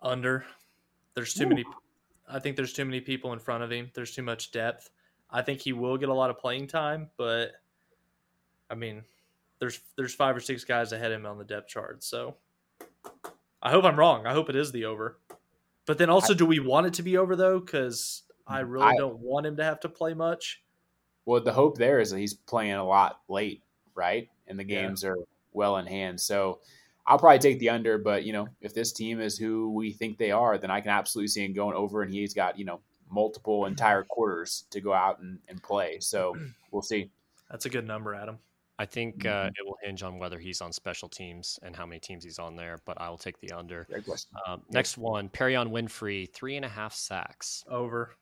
[0.00, 0.46] Under.
[1.14, 1.48] There's too Ooh.
[1.48, 1.64] many.
[2.28, 3.90] I think there's too many people in front of him.
[3.92, 4.90] There's too much depth.
[5.30, 7.52] I think he will get a lot of playing time, but
[8.70, 9.02] I mean,
[9.58, 12.04] there's there's five or six guys ahead of him on the depth chart.
[12.04, 12.36] So
[13.62, 14.26] I hope I'm wrong.
[14.26, 15.18] I hope it is the over.
[15.86, 17.60] But then also, I, do we want it to be over though?
[17.60, 20.62] Because I really I, don't want him to have to play much.
[21.24, 23.62] Well, the hope there is that he's playing a lot late,
[23.94, 24.28] right?
[24.46, 25.10] And the games yeah.
[25.10, 25.16] are
[25.52, 26.20] well in hand.
[26.20, 26.60] So
[27.06, 30.18] I'll probably take the under, but you know, if this team is who we think
[30.18, 32.80] they are, then I can absolutely see him going over and he's got, you know,
[33.10, 35.98] multiple entire quarters to go out and, and play.
[36.00, 36.36] So
[36.70, 37.10] we'll see.
[37.50, 38.38] That's a good number, Adam.
[38.78, 39.48] I think uh, mm-hmm.
[39.48, 42.56] it will hinge on whether he's on special teams and how many teams he's on
[42.56, 43.86] there, but I will take the under.
[44.46, 47.64] Um, next one, Perrion Winfrey, three and a half sacks.
[47.70, 48.16] Over.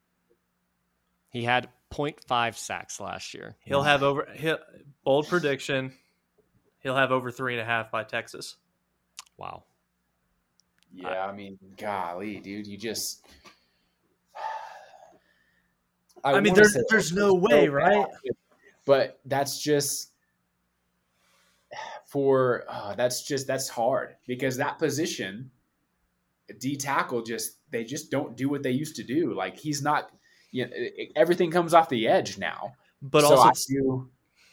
[1.30, 3.56] He had 0.5 sacks last year.
[3.64, 4.58] He'll have over he'll,
[5.02, 5.92] bold prediction.
[6.78, 8.56] He'll have over three and a half by Texas.
[9.36, 9.64] Wow.
[10.92, 13.26] Yeah, I, I mean, golly, dude, you just.
[16.24, 18.06] I, I mean, there's there's no way, right?
[18.84, 20.12] But that's just
[22.14, 25.50] for uh, that's just that's hard because that position,
[26.60, 29.34] D tackle, just they just don't do what they used to do.
[29.34, 30.12] Like he's not
[30.52, 30.72] you know,
[31.16, 32.72] everything comes off the edge now.
[33.02, 34.08] But so also, do,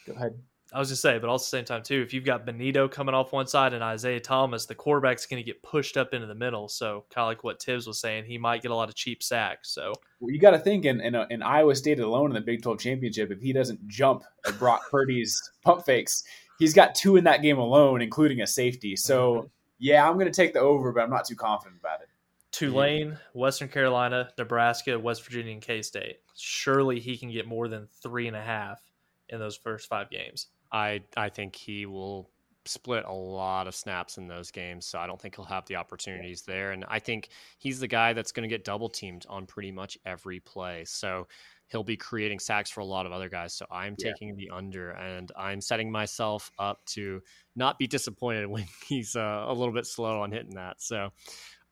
[0.08, 0.34] go ahead.
[0.74, 2.90] I was just say, but also at the same time too, if you've got Bonitto
[2.90, 6.26] coming off one side and Isaiah Thomas, the quarterback's going to get pushed up into
[6.26, 6.68] the middle.
[6.68, 9.22] So kind of like what Tibbs was saying, he might get a lot of cheap
[9.22, 9.70] sacks.
[9.70, 12.62] So well, you got to think in, in, in Iowa State alone in the Big
[12.62, 16.24] 12 championship, if he doesn't jump at Brock Purdy's pump fakes,
[16.62, 18.94] he's got two in that game alone, including a safety.
[18.94, 19.50] So
[19.80, 22.08] yeah, I'm going to take the over, but I'm not too confident about it.
[22.52, 26.20] Tulane, Western Carolina, Nebraska, West Virginia, and K State.
[26.36, 28.80] Surely he can get more than three and a half
[29.28, 30.48] in those first five games.
[30.70, 32.30] I I think he will
[32.64, 35.76] split a lot of snaps in those games, so I don't think he'll have the
[35.76, 36.70] opportunities there.
[36.70, 39.98] And I think he's the guy that's going to get double teamed on pretty much
[40.06, 40.84] every play.
[40.84, 41.26] So
[41.72, 43.54] he'll be creating sacks for a lot of other guys.
[43.54, 44.34] So I'm taking yeah.
[44.36, 47.22] the under, and I'm setting myself up to
[47.56, 50.80] not be disappointed when he's uh, a little bit slow on hitting that.
[50.82, 51.10] So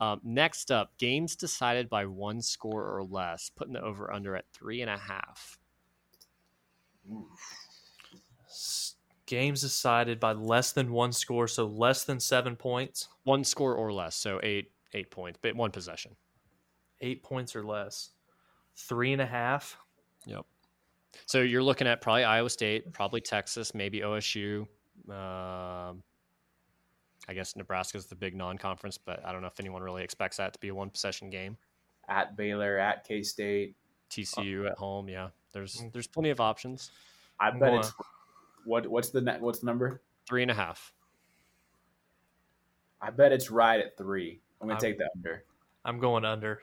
[0.01, 4.47] um, next up, games decided by one score or less, putting the over under at
[4.53, 5.59] three and a half.
[9.27, 13.09] Games decided by less than one score, so less than seven points.
[13.25, 16.17] One score or less, so eight eight points, but one possession.
[17.01, 18.11] Eight points or less.
[18.77, 19.79] Three and a half.
[20.27, 20.47] Yep.
[21.27, 24.67] So you're looking at probably Iowa State, probably Texas, maybe OSU.
[25.09, 26.03] Um,
[27.29, 30.53] I guess Nebraska's the big non-conference, but I don't know if anyone really expects that
[30.53, 31.57] to be a one possession game.
[32.09, 33.77] At Baylor, at K State,
[34.11, 35.09] TCU at home.
[35.09, 35.93] Yeah, there's mm.
[35.93, 36.91] there's plenty of options.
[37.39, 37.93] I bet it's
[38.65, 40.03] what what's the net what's the number?
[40.27, 40.93] Three and a half.
[43.01, 44.41] I bet it's right at three.
[44.61, 45.45] I'm gonna I'm, take the under.
[45.85, 46.61] I'm going under.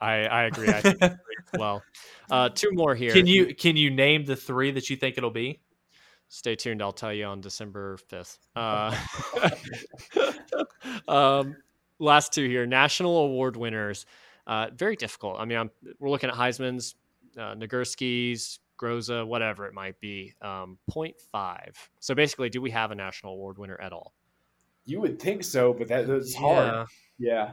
[0.00, 0.68] I I agree.
[0.68, 1.18] I agree
[1.58, 1.82] well,
[2.30, 3.12] uh, two more here.
[3.12, 5.60] Can you can you name the three that you think it'll be?
[6.28, 6.82] stay tuned.
[6.82, 8.38] I'll tell you on December 5th.
[8.54, 8.94] Uh,
[11.08, 11.56] um,
[11.98, 14.06] last two here national award winners.
[14.46, 15.36] Uh, very difficult.
[15.38, 16.94] I mean, I'm, we're looking at Heisman's,
[17.36, 20.34] uh, Nagurski's, Groza, whatever it might be.
[20.40, 21.74] Um, 0.5.
[21.98, 24.14] So basically, do we have a national award winner at all?
[24.86, 26.40] You would think so, but that, that's yeah.
[26.40, 26.86] hard.
[27.18, 27.50] Yeah.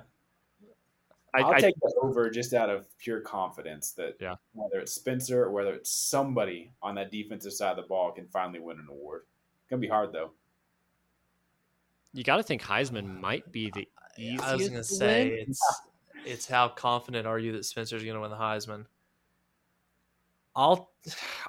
[1.38, 4.36] I'll I, take the over just out of pure confidence that yeah.
[4.54, 8.28] whether it's Spencer or whether it's somebody on that defensive side of the ball can
[8.28, 9.24] finally win an award.
[9.62, 10.32] It's gonna be hard though.
[12.14, 13.88] You got to think Heisman might be the
[14.18, 14.44] easiest.
[14.44, 15.40] I was gonna say win.
[15.48, 15.82] it's
[16.26, 18.86] it's how confident are you that Spencer's gonna win the Heisman?
[20.56, 20.92] I'll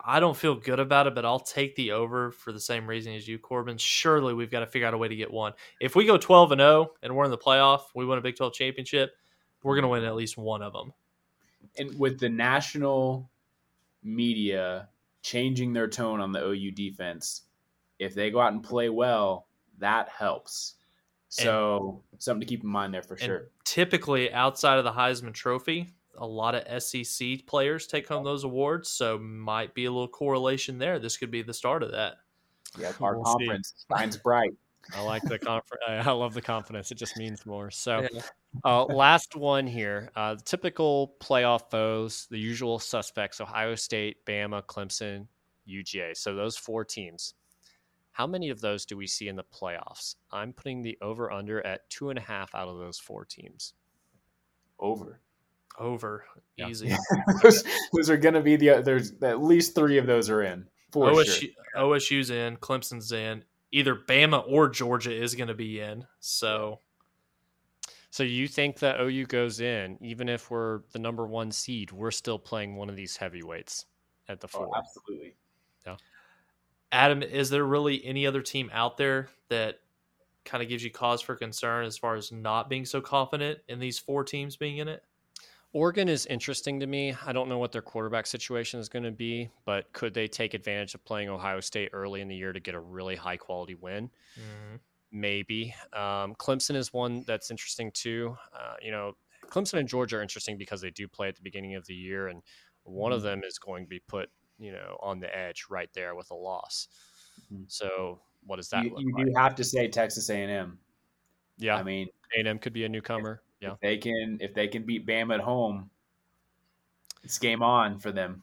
[0.05, 3.15] I don't feel good about it, but I'll take the over for the same reason
[3.15, 3.79] as you, Corbin.
[3.79, 5.53] Surely we've got to figure out a way to get one.
[5.81, 8.23] If we go twelve and zero oh and we're in the playoff, we win a
[8.23, 9.13] Big Twelve championship
[9.67, 10.93] we're going to win at least one of them.
[11.77, 13.29] And with the national
[14.05, 14.89] media
[15.23, 17.43] changing their tone on the OU defense,
[17.99, 19.49] if they go out and play well,
[19.79, 20.75] that helps.
[21.29, 23.51] So and, something to keep in mind there for sure.
[23.65, 28.89] Typically, outside of the Heisman Trophy, a lot of SEC players take home those awards,
[28.89, 31.01] so might be a little correlation there.
[31.01, 32.19] This could be the start of that.
[32.79, 34.53] Yeah, our we'll conference shines bright.
[34.97, 35.83] I like the conference.
[35.89, 36.93] I love the confidence.
[36.93, 37.73] It just means more.
[37.73, 38.21] So, yeah.
[38.65, 40.11] Uh, last one here.
[40.17, 45.27] Uh, typical playoff foes, the usual suspects: Ohio State, Bama, Clemson,
[45.69, 46.17] UGA.
[46.17, 47.35] So those four teams.
[48.13, 50.15] How many of those do we see in the playoffs?
[50.33, 53.75] I'm putting the over under at two and a half out of those four teams.
[54.79, 55.21] Over.
[55.79, 56.25] Over.
[56.57, 56.69] Yeah.
[56.69, 56.89] Easy.
[56.89, 56.97] Yeah.
[57.43, 57.63] those,
[57.93, 61.11] those are going to be the there's at least three of those are in for
[61.11, 61.51] OSU, sure.
[61.77, 63.45] OSU's in, Clemson's in.
[63.73, 66.07] Either Bama or Georgia is going to be in.
[66.21, 66.81] So
[68.17, 72.11] So you think that OU goes in, even if we're the number one seed, we're
[72.11, 73.85] still playing one of these heavyweights
[74.27, 74.71] at the Oh, four.
[74.75, 75.37] absolutely.
[75.87, 75.97] Yeah.
[76.91, 79.81] Adam, is there really any other team out there that
[80.47, 83.81] kind of gives you cause for concern as far as not being so confident in
[83.81, 85.05] these four teams being in it?
[85.75, 87.15] Oregon is interesting to me.
[87.27, 90.55] I don't know what their quarterback situation is going to be, but could they take
[90.55, 93.75] advantage of playing Ohio State early in the year to get a really high quality
[93.75, 94.09] win?
[94.41, 94.77] Mm-hmm.
[95.13, 95.75] Maybe.
[95.93, 98.37] Um, Clemson is one that's interesting too.
[98.53, 99.13] Uh, you know,
[99.47, 102.29] Clemson and Georgia are interesting because they do play at the beginning of the year,
[102.29, 102.43] and
[102.83, 103.25] one of Mhm.
[103.25, 106.35] them is going to be put, you know, on the edge right there with a
[106.35, 106.89] loss.
[107.53, 107.71] Mhm.
[107.71, 109.27] So, what does that You, you like?
[109.27, 110.79] do have to say Texas A&M.
[111.59, 113.43] yeah, I mean, A&M could be a newcomer.
[113.61, 113.73] Yeah.
[113.73, 115.91] if they can if they can beat Bam at home,
[117.23, 118.43] it's game on for them.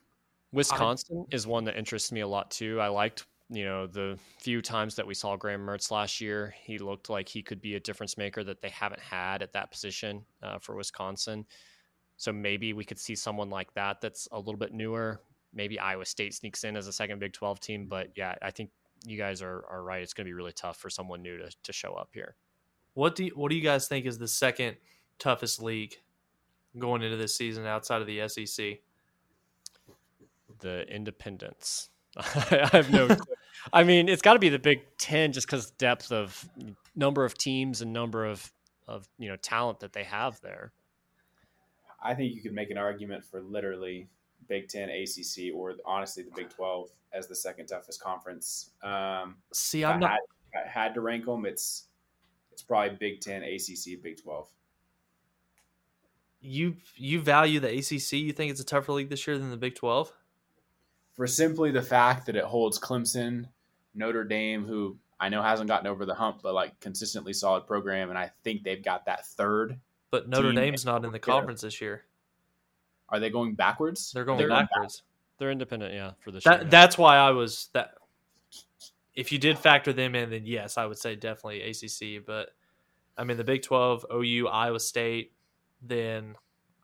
[0.51, 2.79] Wisconsin is one that interests me a lot too.
[2.79, 6.55] I liked, you know, the few times that we saw Graham Mertz last year.
[6.63, 9.69] He looked like he could be a difference maker that they haven't had at that
[9.69, 11.45] position uh, for Wisconsin.
[12.17, 15.21] So maybe we could see someone like that that's a little bit newer.
[15.53, 17.85] Maybe Iowa State sneaks in as a second Big 12 team.
[17.87, 18.71] But yeah, I think
[19.05, 20.01] you guys are, are right.
[20.01, 22.35] It's going to be really tough for someone new to, to show up here.
[22.95, 24.77] What do you, what do you guys think is the second
[25.19, 25.95] toughest league
[26.79, 28.79] going into this season outside of the SEC?
[30.59, 31.89] The Independents.
[32.17, 33.07] I have no.
[33.07, 33.32] clue.
[33.71, 36.49] I mean, it's got to be the Big Ten just because depth of
[36.95, 38.51] number of teams and number of
[38.87, 40.73] of you know talent that they have there.
[42.03, 44.07] I think you could make an argument for literally
[44.47, 48.71] Big Ten, ACC, or honestly the Big Twelve as the second toughest conference.
[48.81, 50.11] Um, See, I'm I not.
[50.11, 51.85] had, I had to rank them, it's
[52.51, 54.49] it's probably Big Ten, ACC, Big Twelve.
[56.41, 58.13] You you value the ACC?
[58.13, 60.11] You think it's a tougher league this year than the Big Twelve?
[61.13, 63.47] for simply the fact that it holds Clemson,
[63.95, 68.09] Notre Dame, who I know hasn't gotten over the hump, but like consistently solid program,
[68.09, 69.79] and I think they've got that third.
[70.11, 71.21] But Notre Team Dame's not in the yeah.
[71.21, 72.03] conference this year.
[73.09, 74.11] Are they going backwards?
[74.11, 75.03] They're going They're going backwards.
[75.37, 76.69] They're independent, yeah, for this That year.
[76.69, 77.95] that's why I was that.
[79.15, 82.25] If you did factor them in, then yes, I would say definitely ACC.
[82.25, 82.49] But
[83.17, 85.33] I mean, the Big Twelve, OU, Iowa State,
[85.81, 86.35] then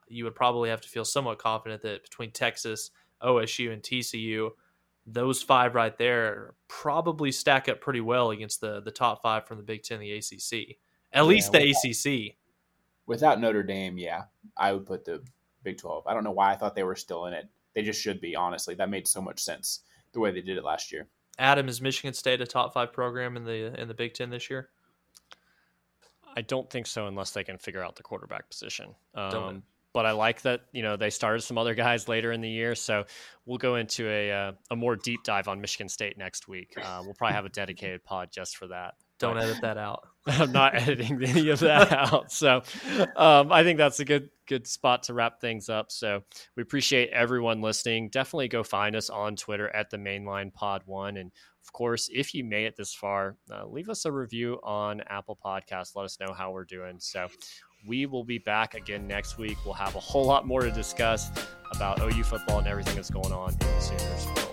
[0.07, 2.91] you would probably have to feel somewhat confident that between Texas,
[3.21, 4.51] OSU, and TCU,
[5.11, 9.57] those five right there probably stack up pretty well against the the top five from
[9.57, 10.77] the Big Ten, the ACC.
[11.11, 12.35] At least the ACC.
[13.05, 14.23] Without Notre Dame, yeah,
[14.55, 15.23] I would put the
[15.63, 16.05] Big Twelve.
[16.07, 17.47] I don't know why I thought they were still in it.
[17.73, 18.35] They just should be.
[18.35, 19.81] Honestly, that made so much sense
[20.13, 21.07] the way they did it last year.
[21.37, 24.49] Adam, is Michigan State a top five program in the in the Big Ten this
[24.49, 24.69] year?
[26.35, 28.93] I don't think so unless they can figure out the quarterback position.
[29.15, 29.35] Don't.
[29.35, 32.49] Um, but I like that you know they started some other guys later in the
[32.49, 33.05] year, so
[33.45, 36.73] we'll go into a uh, a more deep dive on Michigan State next week.
[36.81, 38.95] Uh, we'll probably have a dedicated pod just for that.
[39.19, 40.07] Don't But- edit that out.
[40.27, 42.31] I'm not editing any of that out.
[42.31, 42.61] So
[43.15, 45.91] um, I think that's a good good spot to wrap things up.
[45.91, 46.23] So
[46.55, 48.09] we appreciate everyone listening.
[48.09, 51.31] Definitely go find us on Twitter at the Mainline Pod One, and
[51.65, 55.37] of course, if you made it this far, uh, leave us a review on Apple
[55.43, 55.95] Podcasts.
[55.95, 56.95] Let us know how we're doing.
[56.99, 57.27] So
[57.85, 59.57] we will be back again next week.
[59.65, 61.31] We'll have a whole lot more to discuss
[61.73, 64.48] about OU football and everything that's going on in the Sooners.